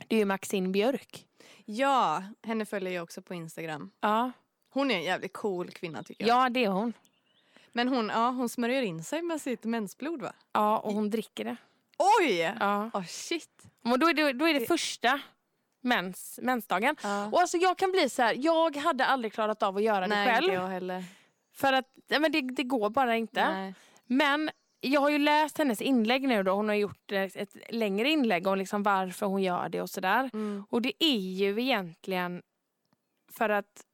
Det 0.08 0.14
är 0.14 0.18
ju 0.18 0.24
Maxine 0.24 0.68
Björk. 0.68 1.26
Ja, 1.64 2.24
henne 2.42 2.66
följer 2.66 2.92
jag 2.92 3.02
också 3.02 3.22
på 3.22 3.34
Instagram. 3.34 3.90
Ja, 4.00 4.32
Hon 4.70 4.90
är 4.90 4.94
en 4.94 5.02
jävligt 5.02 5.32
cool 5.32 5.70
kvinna 5.70 6.02
tycker 6.02 6.26
jag. 6.26 6.44
ja 6.44 6.48
det 6.48 6.64
är 6.64 6.68
hon. 6.68 6.92
Men 7.72 7.88
hon, 7.88 8.08
ja, 8.08 8.30
hon 8.30 8.48
smörjer 8.48 8.82
in 8.82 9.04
sig 9.04 9.22
med 9.22 9.40
sitt 9.40 9.64
mensblod 9.64 10.22
va? 10.22 10.32
Ja, 10.52 10.78
och 10.78 10.92
hon 10.92 11.10
dricker 11.10 11.44
det. 11.44 11.56
Oj! 12.20 12.54
Ja. 12.60 12.90
Oh, 12.94 13.04
shit. 13.04 13.62
Och 13.84 13.98
då 13.98 14.08
är 14.08 14.14
det, 14.14 14.32
då 14.32 14.48
är 14.48 14.54
det 14.54 14.66
första 14.66 15.20
mens, 15.88 16.38
mensdagen. 16.42 16.96
Ja. 17.02 17.26
Och 17.26 17.40
alltså 17.40 17.56
jag 17.56 17.78
kan 17.78 17.90
bli 17.92 18.08
så 18.08 18.22
här, 18.22 18.34
jag 18.38 18.76
hade 18.76 19.04
aldrig 19.06 19.32
klarat 19.32 19.62
av 19.62 19.76
att 19.76 19.82
göra 19.82 20.06
Nej, 20.06 20.26
det 20.26 20.32
själv. 20.32 20.44
inte 20.44 20.54
jag 20.54 20.68
heller. 20.68 21.04
För 21.52 21.72
att 21.72 21.86
nej, 22.08 22.20
men 22.20 22.32
det, 22.32 22.40
det 22.40 22.62
går 22.62 22.90
bara 22.90 23.16
inte. 23.16 23.50
Nej. 23.50 23.74
Men 24.06 24.50
jag 24.80 25.00
har 25.00 25.10
ju 25.10 25.18
läst 25.18 25.58
hennes 25.58 25.82
inlägg 25.82 26.22
nu 26.28 26.42
då. 26.42 26.52
Hon 26.52 26.68
har 26.68 26.74
gjort 26.76 27.12
ett, 27.12 27.36
ett 27.36 27.56
längre 27.70 28.10
inlägg 28.10 28.46
om 28.46 28.58
liksom 28.58 28.82
varför 28.82 29.26
hon 29.26 29.42
gör 29.42 29.68
det 29.68 29.82
och 29.82 29.90
sådär. 29.90 30.30
Mm. 30.32 30.64
Och 30.70 30.82
det 30.82 30.92
är 31.04 31.18
ju 31.18 31.60
egentligen 31.62 32.42
för 33.32 33.48
att 33.48 33.84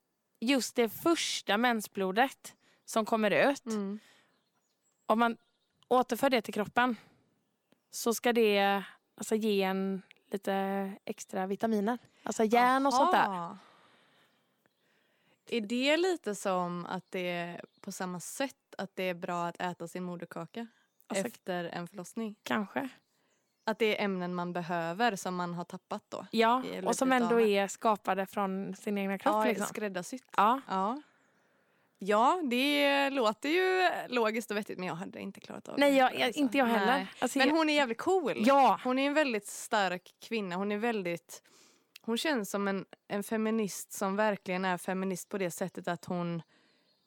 just 0.40 0.76
det 0.76 0.88
första 0.88 1.56
mensblodet 1.56 2.54
som 2.84 3.04
kommer 3.04 3.30
ut, 3.50 3.66
Mm. 3.66 3.98
om 5.06 5.18
man 5.18 5.36
återför 5.88 6.30
det 6.30 6.42
till 6.42 6.54
kroppen 6.54 6.96
så 7.90 8.14
ska 8.14 8.32
det 8.32 8.82
alltså, 9.16 9.34
ge 9.34 9.62
en 9.62 10.02
lite 10.34 10.92
extra 11.04 11.46
vitaminer. 11.46 11.98
Alltså 12.22 12.44
järn 12.44 12.86
och 12.86 12.94
sånt 12.94 13.12
där. 13.12 13.26
Aha. 13.26 13.58
Är 15.46 15.60
det 15.60 15.96
lite 15.96 16.34
som 16.34 16.86
att 16.86 17.04
det 17.10 17.30
är 17.30 17.64
på 17.80 17.92
samma 17.92 18.20
sätt 18.20 18.56
att 18.78 18.96
det 18.96 19.02
är 19.02 19.14
bra 19.14 19.46
att 19.46 19.60
äta 19.60 19.88
sin 19.88 20.02
moderkaka 20.04 20.66
Alltså- 21.06 21.26
efter 21.26 21.64
en 21.64 21.88
förlossning? 21.88 22.34
Kanske. 22.42 22.88
Att 23.64 23.78
det 23.78 23.98
är 24.00 24.04
ämnen 24.04 24.34
man 24.34 24.52
behöver 24.52 25.16
som 25.16 25.36
man 25.36 25.54
har 25.54 25.64
tappat 25.64 26.02
då? 26.08 26.26
Ja, 26.30 26.62
och 26.84 26.96
som 26.96 27.12
ändå 27.12 27.40
är 27.40 27.68
skapade 27.68 28.26
från 28.26 28.76
sin 28.76 28.98
egna 28.98 29.18
kropp. 29.18 29.34
Ja, 29.34 29.44
liksom. 29.44 29.66
skräddarsytt. 29.66 30.24
ja. 30.36 30.60
Ja. 30.68 31.02
Ja, 32.06 32.40
det 32.44 33.10
låter 33.10 33.48
ju 33.48 33.88
logiskt 34.08 34.50
och 34.50 34.56
vettigt 34.56 34.78
men 34.78 34.88
jag 34.88 34.94
hade 34.94 35.20
inte 35.20 35.40
klarat 35.40 35.68
av 35.68 35.78
Nej, 35.78 35.90
det. 35.90 35.96
jag, 35.98 36.22
alltså. 36.22 36.40
inte 36.40 36.58
jag 36.58 36.64
heller. 36.66 36.86
Nej. 36.92 37.06
Alltså, 37.18 37.38
Men 37.38 37.50
hon 37.50 37.68
är 37.70 37.74
jävligt 37.74 37.98
cool. 37.98 38.32
Ja, 38.36 38.80
Hon 38.84 38.98
är 38.98 39.06
en 39.06 39.14
väldigt 39.14 39.46
stark 39.46 40.14
kvinna. 40.28 40.56
Hon 40.56 40.72
är 40.72 40.78
väldigt... 40.78 41.42
Hon 42.00 42.18
känns 42.18 42.50
som 42.50 42.68
en, 42.68 42.84
en 43.08 43.22
feminist 43.22 43.92
som 43.92 44.16
verkligen 44.16 44.64
är 44.64 44.78
feminist 44.78 45.28
på 45.28 45.38
det 45.38 45.50
sättet 45.50 45.88
att 45.88 46.04
hon 46.04 46.42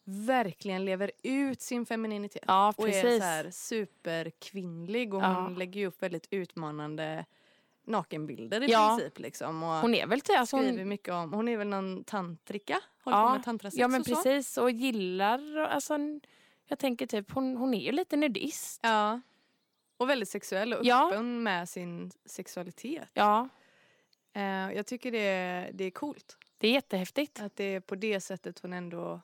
verkligen 0.04 0.86
lever 0.86 1.12
ut 1.24 1.62
sin 1.62 1.86
femininitet. 1.86 2.44
ja 2.48 2.74
och 2.78 2.90
är 2.90 3.20
så 3.20 3.24
här 3.24 3.52
superkvinnlig 3.52 5.14
och 5.14 5.22
Ja. 5.22 5.34
hon 5.42 5.56
lägger 5.56 5.88
upp 5.88 6.04
väldigt 6.04 6.28
utmanande 6.32 7.26
nakenbilder 7.88 8.64
i 8.64 8.72
Ja. 8.72 8.96
princip. 8.98 9.20
Liksom, 9.20 9.64
och 9.64 9.70
Hon 9.76 9.96
är 9.96 10.08
väl. 10.08 10.22
Alltså 10.38 10.58
skriver 10.58 10.78
hon, 10.80 10.90
mycket 10.90 11.14
om, 11.14 11.34
hon 11.34 11.48
är 11.48 11.58
väl 11.58 11.68
någon 11.68 12.04
tantrika? 12.04 12.80
Håller 13.04 13.18
Ja. 13.18 13.28
på 13.28 13.34
med 13.34 13.44
tantrasex 13.44 13.80
ja 13.80 13.88
men 13.88 14.02
och 14.02 14.08
så. 14.08 14.16
precis. 14.16 14.58
Och 14.58 14.72
gillar... 14.72 15.56
Alltså, 15.58 15.98
jag 16.68 16.80
tänker 16.80 17.08
typ, 17.08 17.32
hon, 17.32 17.58
hon 17.58 17.74
är 17.74 17.82
ju 17.82 17.92
lite 17.92 18.16
nudist. 18.18 18.80
Ja. 18.84 19.22
Och 19.98 20.10
väldigt 20.10 20.30
sexuell 20.30 20.74
och 20.74 20.86
Ja. 20.86 21.08
öppen 21.12 21.44
med 21.44 21.70
sin 21.70 22.12
sexualitet. 22.26 23.10
Ja, 23.14 23.50
Eh, 24.34 24.72
jag 24.74 24.86
tycker 24.86 25.12
det 25.12 25.18
är, 25.28 25.72
det 25.74 25.84
är 25.84 25.92
coolt. 25.92 26.38
det 26.58 26.68
är 26.68 26.72
jättehäftigt. 26.72 27.40
Att 27.42 27.56
det 27.56 27.64
är 27.64 27.80
på 27.80 27.96
det 27.96 28.20
sättet 28.22 28.60
hon 28.60 28.74
ändå 28.74 29.22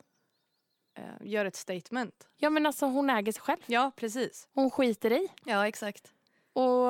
eh, 0.97 1.03
gör 1.27 1.45
ett 1.45 1.55
statement. 1.55 2.27
Ja 2.37 2.49
men 2.49 2.65
alltså 2.65 2.85
hon 2.85 3.09
äger 3.09 3.31
sig 3.31 3.41
själv. 3.41 3.59
Ja, 3.65 3.91
precis. 3.95 4.47
Hon 4.53 4.71
skiter 4.71 5.11
i. 5.13 5.27
Ja, 5.45 5.67
exakt. 5.67 6.11
Och 6.53 6.89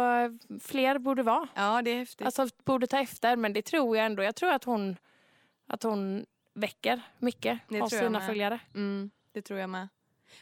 fler 0.62 0.98
borde 1.00 1.24
vara. 1.24 1.48
Ja, 1.54 1.82
det 1.82 1.92
är 1.92 1.96
häftigt. 1.98 2.26
Alltså 2.26 2.48
borde 2.64 2.88
ta 2.88 3.00
efter. 3.00 3.36
Men 3.36 3.54
det 3.54 3.62
tror 3.62 3.98
jag 3.98 4.06
ändå. 4.06 4.24
Jag 4.24 4.36
tror 4.36 4.52
att 4.52 4.64
hon, 4.64 4.98
att 5.68 5.84
hon 5.84 6.26
väcker 6.54 7.02
mycket 7.18 7.60
Det 7.70 7.82
av 7.82 7.88
sina 7.88 8.22
följare. 8.22 8.60
Mm, 8.76 9.12
det 9.32 9.42
tror 9.42 9.60
jag 9.60 9.70
med. 9.70 9.88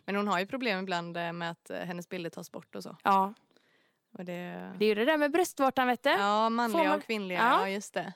Men 0.05 0.15
hon 0.15 0.27
har 0.27 0.39
ju 0.39 0.45
problem 0.45 0.79
ibland 0.79 1.17
eh, 1.17 1.33
med 1.33 1.51
att 1.51 1.69
eh, 1.69 1.77
hennes 1.79 2.09
bilder 2.09 2.29
tas 2.29 2.51
bort 2.51 2.75
och 2.75 2.83
så. 2.83 2.97
Ja, 3.03 3.33
Och 4.11 4.25
det... 4.25 4.71
det 4.77 4.85
är 4.85 4.89
ju 4.89 4.95
det 4.95 5.05
där 5.05 5.17
med 5.17 5.31
bröstvårtan 5.31 5.87
vet 5.87 6.03
du. 6.03 6.09
Ja, 6.09 6.49
manliga 6.49 6.83
man- 6.83 6.97
och 6.97 7.03
kvinnliga. 7.03 7.37
Ja. 7.39 7.61
Ja, 7.61 7.69
just 7.69 7.93
det. 7.93 8.13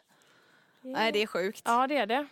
Nej, 0.81 1.11
det 1.11 1.21
är 1.21 1.27
sjukt. 1.27 1.61
Ja, 1.65 1.87
det 1.87 1.97
är 1.97 2.05
det. 2.05 2.27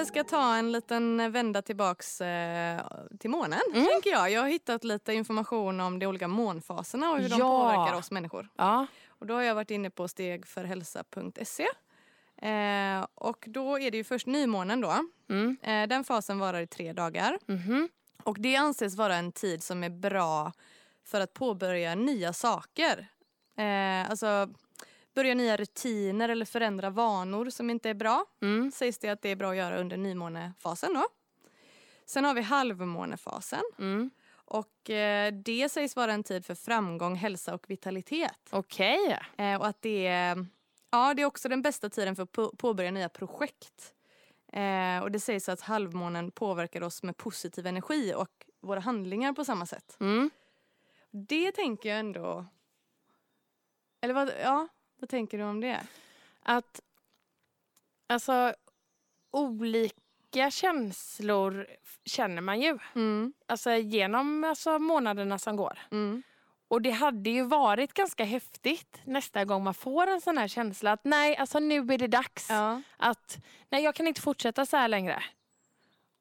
Vi 0.00 0.06
ska 0.06 0.24
ta 0.24 0.54
en 0.56 0.72
liten 0.72 1.32
vända 1.32 1.62
tillbaks 1.62 2.20
eh, 2.20 2.80
till 3.20 3.30
månen, 3.30 3.60
Mm. 3.74 3.86
tänker 3.86 4.10
jag. 4.10 4.30
Jag 4.30 4.40
har 4.40 4.48
hittat 4.48 4.84
lite 4.84 5.12
information 5.14 5.80
om 5.80 5.98
de 5.98 6.06
olika 6.06 6.28
månfaserna 6.28 7.10
och 7.10 7.18
hur 7.18 7.28
de 7.28 7.38
Ja. 7.38 7.46
påverkar 7.48 7.98
oss 7.98 8.10
människor. 8.10 8.48
Ja. 8.56 8.86
Och 9.08 9.26
då 9.26 9.34
har 9.34 9.42
jag 9.42 9.54
varit 9.54 9.70
inne 9.70 9.90
på 9.90 10.08
stegförhälsa.se. 10.08 11.66
Eh, 12.48 13.06
och 13.14 13.44
då 13.48 13.78
är 13.80 13.90
det 13.90 13.96
ju 13.96 14.04
först 14.04 14.26
nymånen 14.26 14.80
då. 14.80 14.94
Mm. 15.30 15.56
Eh, 15.62 15.88
den 15.88 16.04
fasen 16.04 16.38
varar 16.38 16.60
i 16.60 16.66
tre 16.66 16.92
dagar. 16.92 17.38
Mhm. 17.46 17.88
Och 18.22 18.36
det 18.40 18.56
anses 18.56 18.96
vara 18.96 19.16
en 19.16 19.32
tid 19.32 19.62
som 19.62 19.84
är 19.84 19.90
bra 19.90 20.52
för 21.04 21.20
att 21.20 21.32
påbörja 21.34 21.94
nya 21.94 22.32
saker. 22.32 23.06
Eh, 23.56 24.10
alltså 24.10 24.48
börja 25.14 25.34
nya 25.34 25.56
rutiner 25.56 26.28
eller 26.28 26.44
förändra 26.44 26.90
vanor 26.90 27.50
som 27.50 27.70
inte 27.70 27.90
är 27.90 27.94
bra. 27.94 28.24
Mm. 28.42 28.72
Sägs 28.72 28.98
det 28.98 29.08
att 29.08 29.22
det 29.22 29.28
är 29.28 29.36
bra 29.36 29.50
att 29.50 29.56
göra 29.56 29.80
under 29.80 29.96
nymånefasen 29.96 30.94
då. 30.94 31.08
Sen 32.06 32.24
har 32.24 32.34
vi 32.34 32.40
halvmånefasen. 32.40 33.62
Mm. 33.78 34.10
Och 34.32 34.90
eh, 34.90 35.32
det 35.32 35.68
sägs 35.68 35.96
vara 35.96 36.12
en 36.12 36.24
tid 36.24 36.46
för 36.46 36.54
framgång, 36.54 37.14
hälsa 37.14 37.54
och 37.54 37.70
vitalitet. 37.70 38.48
Okej. 38.50 39.18
Eh, 39.36 39.56
och 39.56 39.66
att 39.66 39.82
det 39.82 40.06
är, 40.06 40.46
ja, 40.90 41.14
det 41.14 41.22
är 41.22 41.26
också 41.26 41.48
den 41.48 41.62
bästa 41.62 41.90
tiden 41.90 42.16
för 42.16 42.22
att 42.22 42.32
på, 42.32 42.56
påbörja 42.56 42.90
nya 42.90 43.08
projekt. 43.08 43.94
Eh, 44.52 45.02
och 45.02 45.10
det 45.10 45.20
sägs 45.20 45.48
att 45.48 45.60
halvmånen 45.60 46.30
påverkar 46.30 46.82
oss 46.82 47.02
med 47.02 47.16
positiv 47.16 47.66
energi 47.66 48.14
och 48.16 48.46
våra 48.60 48.80
handlingar 48.80 49.32
på 49.32 49.44
samma 49.44 49.66
sätt. 49.66 49.96
Mm. 50.00 50.30
Det 51.10 51.52
tänker 51.52 51.88
jag 51.88 51.98
ändå... 51.98 52.46
Eller 54.00 54.14
vad, 54.14 54.30
ja, 54.42 54.68
vad 55.00 55.08
tänker 55.08 55.38
du 55.38 55.44
om 55.44 55.60
det? 55.60 55.80
Att 56.42 56.80
alltså 58.08 58.54
olika 59.32 60.50
känslor 60.50 61.66
känner 62.04 62.42
man 62.42 62.60
ju. 62.60 62.78
Mm, 62.94 63.32
Alltså 63.46 63.70
genom 63.72 64.44
alltså, 64.44 64.78
månaderna 64.78 65.38
som 65.38 65.56
går. 65.56 65.78
mm, 65.90 66.22
Och 66.68 66.82
det 66.82 66.90
hade 66.90 67.30
ju 67.30 67.42
varit 67.44 67.94
ganska 67.94 68.24
häftigt 68.24 69.00
nästa 69.04 69.44
gång 69.44 69.64
man 69.64 69.74
får 69.74 70.06
en 70.06 70.20
sån 70.20 70.38
här 70.38 70.48
känsla 70.48 70.92
att 70.92 71.04
nej, 71.04 71.36
alltså 71.36 71.58
nu 71.58 71.76
är 71.78 71.98
det 71.98 72.06
dags. 72.06 72.46
ja, 72.50 72.82
Att 72.96 73.38
nej, 73.68 73.82
jag 73.84 73.94
kan 73.94 74.06
inte 74.06 74.20
fortsätta 74.20 74.66
så 74.66 74.76
här 74.76 74.88
längre. 74.88 75.22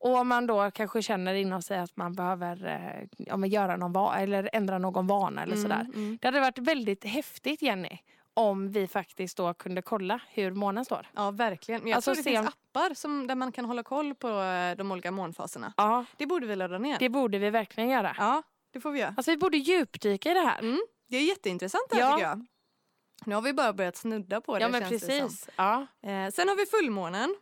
Och 0.02 0.16
om 0.16 0.28
man 0.28 0.48
då 0.48 0.72
kanske 0.72 1.02
känner 1.02 1.34
inom 1.34 1.62
sig 1.62 1.80
att 1.80 1.98
man 1.98 2.14
behöver 2.14 2.66
eh, 2.68 3.08
ja, 3.18 3.46
göra 3.46 3.78
någon 3.78 3.92
va- 3.94 4.18
eller 4.20 4.50
ändra 4.54 4.78
någon 4.78 5.08
vana 5.08 5.44
eller 5.44 5.56
sådär. 5.56 5.80
Mm, 5.82 5.92
mm. 5.94 6.18
Det 6.22 6.28
hade 6.28 6.40
varit 6.40 6.58
väldigt 6.58 7.04
häftigt 7.06 7.62
Jenny 7.62 7.98
om 8.40 8.70
vi 8.72 8.88
faktiskt 8.88 9.38
då 9.38 9.54
kunde 9.54 9.82
kolla 9.82 10.22
hur 10.30 10.52
månen 10.52 10.86
står. 10.86 11.08
Ja, 11.16 11.32
verkligen. 11.32 11.82
Men 11.82 11.90
jag 11.90 11.96
Alltså, 11.96 12.14
tror 12.14 12.24
det 12.24 12.30
finns 12.32 12.48
appar 12.48 12.94
som, 12.94 13.28
där 13.28 13.36
man 13.36 13.52
kan 13.52 13.66
hålla 13.66 13.84
koll 13.84 14.16
på 14.16 14.28
eh, 14.42 14.76
de 14.78 14.92
olika 14.92 15.12
månfaserna. 15.12 15.74
Ja, 15.78 16.06
Det 16.18 16.26
borde 16.26 16.48
vi 16.48 16.56
ladda 16.56 16.78
ner. 16.78 17.00
det 17.00 17.10
borde 17.10 17.38
vi 17.40 17.50
verkligen 17.50 17.90
göra. 17.90 18.16
Ja, 18.18 18.44
det 18.74 18.80
får 18.80 18.92
vi 18.92 19.00
göra. 19.00 19.14
Alltså 19.18 19.32
vi 19.32 19.38
borde 19.38 19.58
djupdyka 19.58 20.32
i 20.32 20.34
det 20.34 20.40
här. 20.40 20.60
Mm, 20.60 20.80
det 21.10 21.18
är 21.18 21.22
jätteintressant 21.24 21.84
det 21.90 21.96
här 21.96 22.02
Ja. 22.10 22.16
tycker 22.16 22.28
jag. 22.30 22.46
Nu 23.26 23.36
har 23.36 23.42
vi 23.42 23.54
bara 23.54 23.74
börjat 23.74 23.96
snudda 23.98 24.42
på 24.42 24.56
det 24.56 24.62
Ja 24.62 24.70
men 24.70 24.82
känns 24.90 24.92
det 25.04 25.20
som. 25.20 25.28
precis. 25.28 25.50
Ja. 25.56 25.88
Eh, 26.04 26.30
sen 26.32 26.48
har 26.50 26.56
vi 26.56 26.66
fullmånen. 26.66 27.36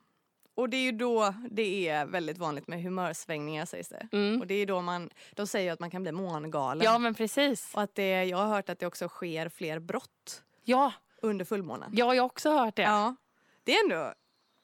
Och 0.56 0.70
det 0.70 0.78
är 0.78 0.82
ju 0.82 0.92
då 0.92 1.34
det 1.52 1.88
är 1.90 2.06
väldigt 2.06 2.38
vanligt 2.38 2.68
med 2.68 2.84
humörsvängningar 2.84 3.66
sägs 3.66 3.90
det. 3.90 4.08
Mm. 4.12 4.42
Och 4.42 4.48
det 4.48 4.54
är 4.56 4.66
då 4.66 4.82
man, 4.82 5.10
de 5.36 5.48
säger 5.48 5.74
att 5.74 5.80
man 5.80 5.90
kan 5.92 6.04
bli 6.04 6.12
mångalen. 6.12 6.86
ja 6.86 6.98
men 6.98 7.14
precis. 7.16 7.72
Och 7.74 7.82
att 7.82 7.96
det, 7.96 8.24
jag 8.24 8.38
har 8.38 8.48
hört 8.48 8.70
att 8.70 8.80
det 8.80 8.88
också 8.88 9.08
sker 9.08 9.50
fler 9.50 9.80
brott 9.80 10.44
Ja, 10.70 10.94
under 11.22 11.46
fullmånen. 11.46 11.90
jag 11.94 12.06
har 12.06 12.20
också 12.20 12.50
hört 12.52 12.76
det. 12.76 12.82
Ja. 12.82 13.16
Det 13.64 13.76
är 13.76 13.84
ändå 13.84 14.14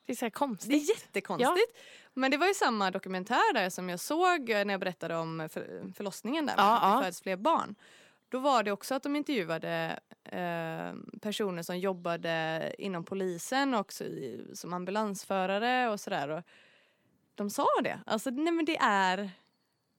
Det 0.05 0.11
är 0.11 0.15
så 0.15 0.31
konstigt. 0.31 0.69
det 0.69 0.75
är 0.75 0.89
jättekonstigt. 0.95 1.77
Men 2.13 2.31
det 2.31 2.37
var 2.37 2.47
ju 2.47 2.53
samma 2.53 2.91
dokumentär 2.91 3.53
där 3.53 3.69
som 3.69 3.89
jag 3.89 3.99
såg 3.99 4.49
eh, 4.49 4.65
när 4.65 4.73
jag 4.73 4.79
berättade 4.79 5.15
om 5.15 5.49
för, 5.51 5.93
förlossningen 5.95 6.45
där. 6.45 6.53
Ja, 6.57 6.75
att 6.75 6.81
det 6.81 6.87
ja. 6.87 7.01
föds 7.03 7.21
fler 7.21 7.37
barn. 7.37 7.75
Då 8.29 8.39
var 8.39 8.63
det 8.63 8.71
också 8.71 8.95
att 8.95 9.03
de 9.03 9.15
intervjuade 9.15 9.99
eh, 10.23 11.19
personer 11.21 11.63
som 11.63 11.79
jobbade 11.79 12.75
inom 12.77 13.03
polisen 13.03 13.73
och 13.73 13.79
också 13.79 14.03
i, 14.03 14.51
som 14.53 14.73
ambulansförare 14.73 15.89
och 15.89 15.99
sådär. 15.99 16.43
De 17.35 17.49
sa 17.49 17.67
det. 17.83 17.99
Alltså 18.05 18.29
nej 18.29 18.53
men 18.53 18.65
det 18.65 18.77
är 18.81 19.29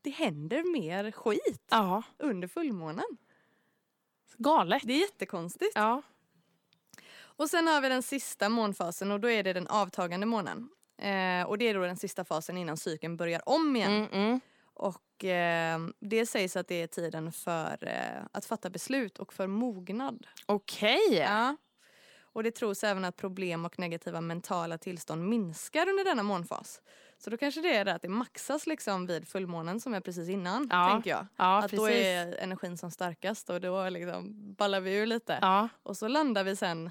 det 0.02 0.10
händer 0.10 0.72
mer 0.72 1.10
skit 1.10 1.66
Ja, 1.70 2.02
under 2.18 2.48
fullmånen. 2.48 3.04
Galet. 4.38 4.82
Det 4.84 4.92
är 4.92 5.00
jättekonstigt. 5.00 5.72
Ja. 5.74 6.02
Och 7.36 7.50
sen 7.50 7.66
har 7.66 7.80
vi 7.80 7.88
den 7.88 8.02
sista 8.02 8.48
månfasen 8.48 9.12
och 9.12 9.20
då 9.20 9.30
är 9.30 9.42
det 9.42 9.52
den 9.52 9.66
avtagande 9.66 10.26
månen. 10.26 10.68
Eh, 10.98 11.42
och 11.46 11.58
det 11.58 11.68
är 11.68 11.74
då 11.74 11.80
den 11.80 11.96
sista 11.96 12.24
fasen 12.24 12.56
innan 12.56 12.76
cykeln 12.76 13.16
börjar 13.16 13.48
om 13.48 13.76
igen. 13.76 13.92
Mm, 13.92 14.08
mm. 14.12 14.40
Och 14.74 15.24
eh, 15.24 15.78
det 16.00 16.26
sägs 16.26 16.56
att 16.56 16.68
det 16.68 16.82
är 16.82 16.86
tiden 16.86 17.32
för 17.32 17.78
eh, 17.80 18.26
att 18.32 18.44
fatta 18.44 18.70
beslut 18.70 19.18
och 19.18 19.32
för 19.32 19.46
mognad. 19.46 20.26
Okej. 20.46 21.14
Ja. 21.14 21.56
Och 22.34 22.42
det 22.42 22.50
tros 22.50 22.84
även 22.84 23.04
att 23.04 23.16
problem 23.16 23.64
och 23.64 23.78
negativa 23.78 24.20
mentala 24.20 24.78
tillstånd 24.78 25.28
minskar 25.28 25.88
under 25.88 26.04
denna 26.04 26.22
månfas. 26.22 26.82
Så 27.18 27.30
då 27.30 27.36
kanske 27.36 27.60
det 27.60 27.76
är 27.76 27.84
det 27.84 27.94
att 27.94 28.02
det 28.02 28.08
maxas 28.08 28.66
liksom 28.66 29.06
vid 29.06 29.28
fullmånen 29.28 29.80
som 29.80 29.94
är 29.94 30.00
precis 30.00 30.28
innan, 30.28 30.68
Ja. 30.70 30.88
tänker 30.90 31.10
jag. 31.10 31.26
Ja, 31.36 31.58
att 31.58 31.62
precis. 31.64 31.78
då 31.78 31.88
är 31.88 32.34
energin 32.38 32.78
som 32.78 32.90
starkast 32.90 33.50
och 33.50 33.60
då 33.60 33.88
liksom 33.88 34.52
ballar 34.54 34.80
vi 34.80 34.94
ur 34.96 35.06
lite. 35.06 35.38
Ja. 35.42 35.68
Och 35.82 35.96
så 35.96 36.08
landar 36.08 36.44
vi 36.44 36.56
sen 36.56 36.90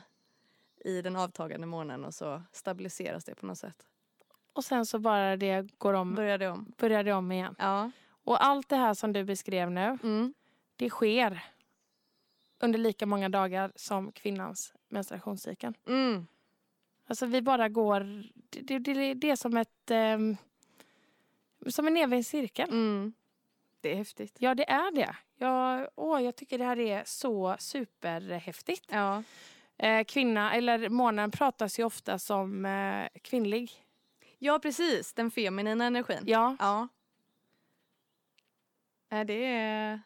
i 0.86 1.02
den 1.02 1.16
avtagande 1.16 1.68
månen 1.68 2.06
och 2.06 2.14
så 2.14 2.42
stabiliseras 2.52 3.24
det 3.26 3.36
på 3.36 3.46
något 3.46 3.58
sätt. 3.58 3.86
Och 4.54 4.66
sen 4.66 4.86
så 4.86 5.00
bara 5.00 5.38
det 5.38 5.68
går 5.78 5.94
om, 5.94 6.16
Börjar 6.16 6.38
det 6.38 6.50
om. 6.50 6.74
börjar 6.78 7.04
det 7.04 7.14
om 7.14 7.32
igen. 7.32 7.56
Ja. 7.60 7.92
Och 8.24 8.44
allt 8.46 8.70
det 8.70 8.76
här 8.76 8.94
som 8.94 9.14
du 9.14 9.24
beskrev 9.24 9.72
nu, 9.72 9.98
Mm. 10.04 10.34
det 10.76 10.90
sker 10.90 11.44
under 12.60 12.80
lika 12.80 13.06
många 13.06 13.30
dagar 13.30 13.72
som 13.76 14.12
kvinnans 14.12 14.74
menstruationscykel. 14.94 15.74
Mm. 15.88 16.28
Alltså 17.08 17.26
vi 17.26 17.42
bara 17.42 17.70
går, 17.70 18.24
det, 18.50 18.80
det, 18.80 19.14
det, 19.14 19.30
är 19.30 19.36
som 19.36 19.58
ett, 19.58 19.92
ehm, 19.92 20.38
som 21.68 21.88
en 21.88 21.98
evig 21.98 22.26
cirkel. 22.26 22.70
Mm. 22.70 23.14
Det 23.82 23.92
är 23.92 23.96
häftigt. 23.96 24.36
Ja 24.40 24.56
det 24.56 24.70
är 24.70 24.96
det. 24.96 25.16
Jag, 25.38 25.90
åh, 25.96 26.24
jag 26.24 26.36
tycker 26.36 26.58
det 26.58 26.66
här 26.66 26.80
är 26.80 27.04
så 27.06 27.56
superhäftigt. 27.60 28.86
Ja. 28.92 29.24
Eh, 29.78 30.04
kvinna, 30.04 30.54
eller 30.54 30.90
månen 30.90 31.32
pratas 31.32 31.80
ju 31.80 31.84
ofta 31.84 32.20
som 32.20 32.66
eh, 32.66 33.08
kvinnlig. 33.22 33.72
ja, 34.40 34.60
precis. 34.60 35.14
Den 35.14 35.32
feminina 35.32 35.86
energin. 35.86 36.24
Ja, 36.26 36.56
Ja. 36.60 36.88
Är 39.10 39.26
det 39.26 39.46
är... 39.46 40.02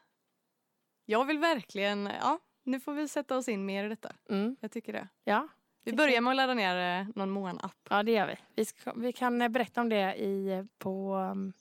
Jag 1.05 1.25
vill 1.25 1.39
verkligen... 1.39 2.09
Ja, 2.21 2.39
nu 2.67 2.79
får 2.79 2.93
vi 2.93 3.07
sätta 3.07 3.37
oss 3.37 3.47
in 3.47 3.65
mer 3.65 3.83
i 3.83 3.89
detta. 3.89 4.11
mm, 4.29 4.55
Jag 4.59 4.71
tycker 4.71 4.93
det. 4.93 5.07
ja. 5.23 5.47
Vi 5.83 5.93
börjar 5.93 6.21
med 6.21 6.31
att 6.31 6.37
ladda 6.37 6.53
ner 6.53 6.99
eh, 7.01 7.07
någon 7.15 7.29
månapp. 7.29 7.75
ja 7.89 8.03
det 8.03 8.11
gör 8.11 8.27
vi. 8.27 8.35
Vi, 8.55 8.65
ska, 8.65 8.93
vi 8.93 9.13
kan 9.13 9.41
eh, 9.41 9.49
berätta 9.49 9.81
om 9.81 9.89
det 9.89 10.15
i, 10.15 10.65
på, 10.77 11.15
um, 11.15 11.53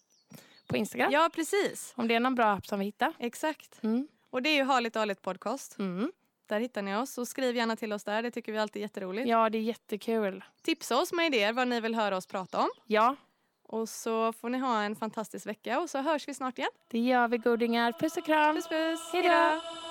på 0.66 0.76
Instagram. 0.76 1.12
Ja, 1.12 1.30
precis. 1.34 1.92
Om 1.96 2.08
det 2.08 2.14
är 2.14 2.20
någon 2.20 2.34
bra 2.34 2.46
app 2.46 2.66
som 2.66 2.78
vi 2.78 2.84
hittar. 2.84 3.12
Exakt. 3.18 3.82
Mm. 3.82 4.08
Och 4.30 4.42
det 4.42 4.48
är 4.50 4.54
ju 4.56 4.64
Harligt 4.64 4.96
och 4.96 5.00
Harligt 5.00 5.22
podcast. 5.22 5.78
Mm. 5.78 6.12
Där 6.46 6.60
hittar 6.60 6.82
ni 6.82 6.96
oss. 6.96 7.18
Och 7.18 7.28
skriv 7.28 7.56
gärna 7.56 7.76
till 7.76 7.92
oss 7.92 8.04
där. 8.04 8.22
Det 8.22 8.30
tycker 8.30 8.52
vi 8.52 8.58
alltid 8.58 8.80
är 8.80 8.84
jätteroligt. 8.84 9.28
Ja, 9.28 9.50
det 9.50 9.58
är 9.58 9.62
jättekul. 9.62 10.44
Tipsa 10.62 10.96
oss 11.00 11.12
med 11.12 11.26
idéer 11.26 11.52
vad 11.52 11.68
ni 11.68 11.80
vill 11.80 11.94
höra 11.94 12.16
oss 12.16 12.26
prata 12.26 12.58
om. 12.60 12.68
Ja, 12.86 13.16
Och 13.62 13.88
så 13.88 14.32
får 14.32 14.48
ni 14.48 14.58
ha 14.58 14.82
en 14.82 14.96
fantastisk 14.96 15.46
vecka 15.46 15.80
och 15.80 15.90
så 15.90 15.98
hörs 15.98 16.28
vi 16.28 16.34
snart 16.34 16.58
igen. 16.58 16.70
Det 16.90 16.98
gör 16.98 17.28
vi 17.28 17.38
godingar. 17.38 17.92
Puss 17.92 18.16
och 18.16 18.24
kram. 18.24 18.54
Puss 18.56 18.68
puss! 18.68 19.10
Hej 19.12 19.22
då. 19.22 19.85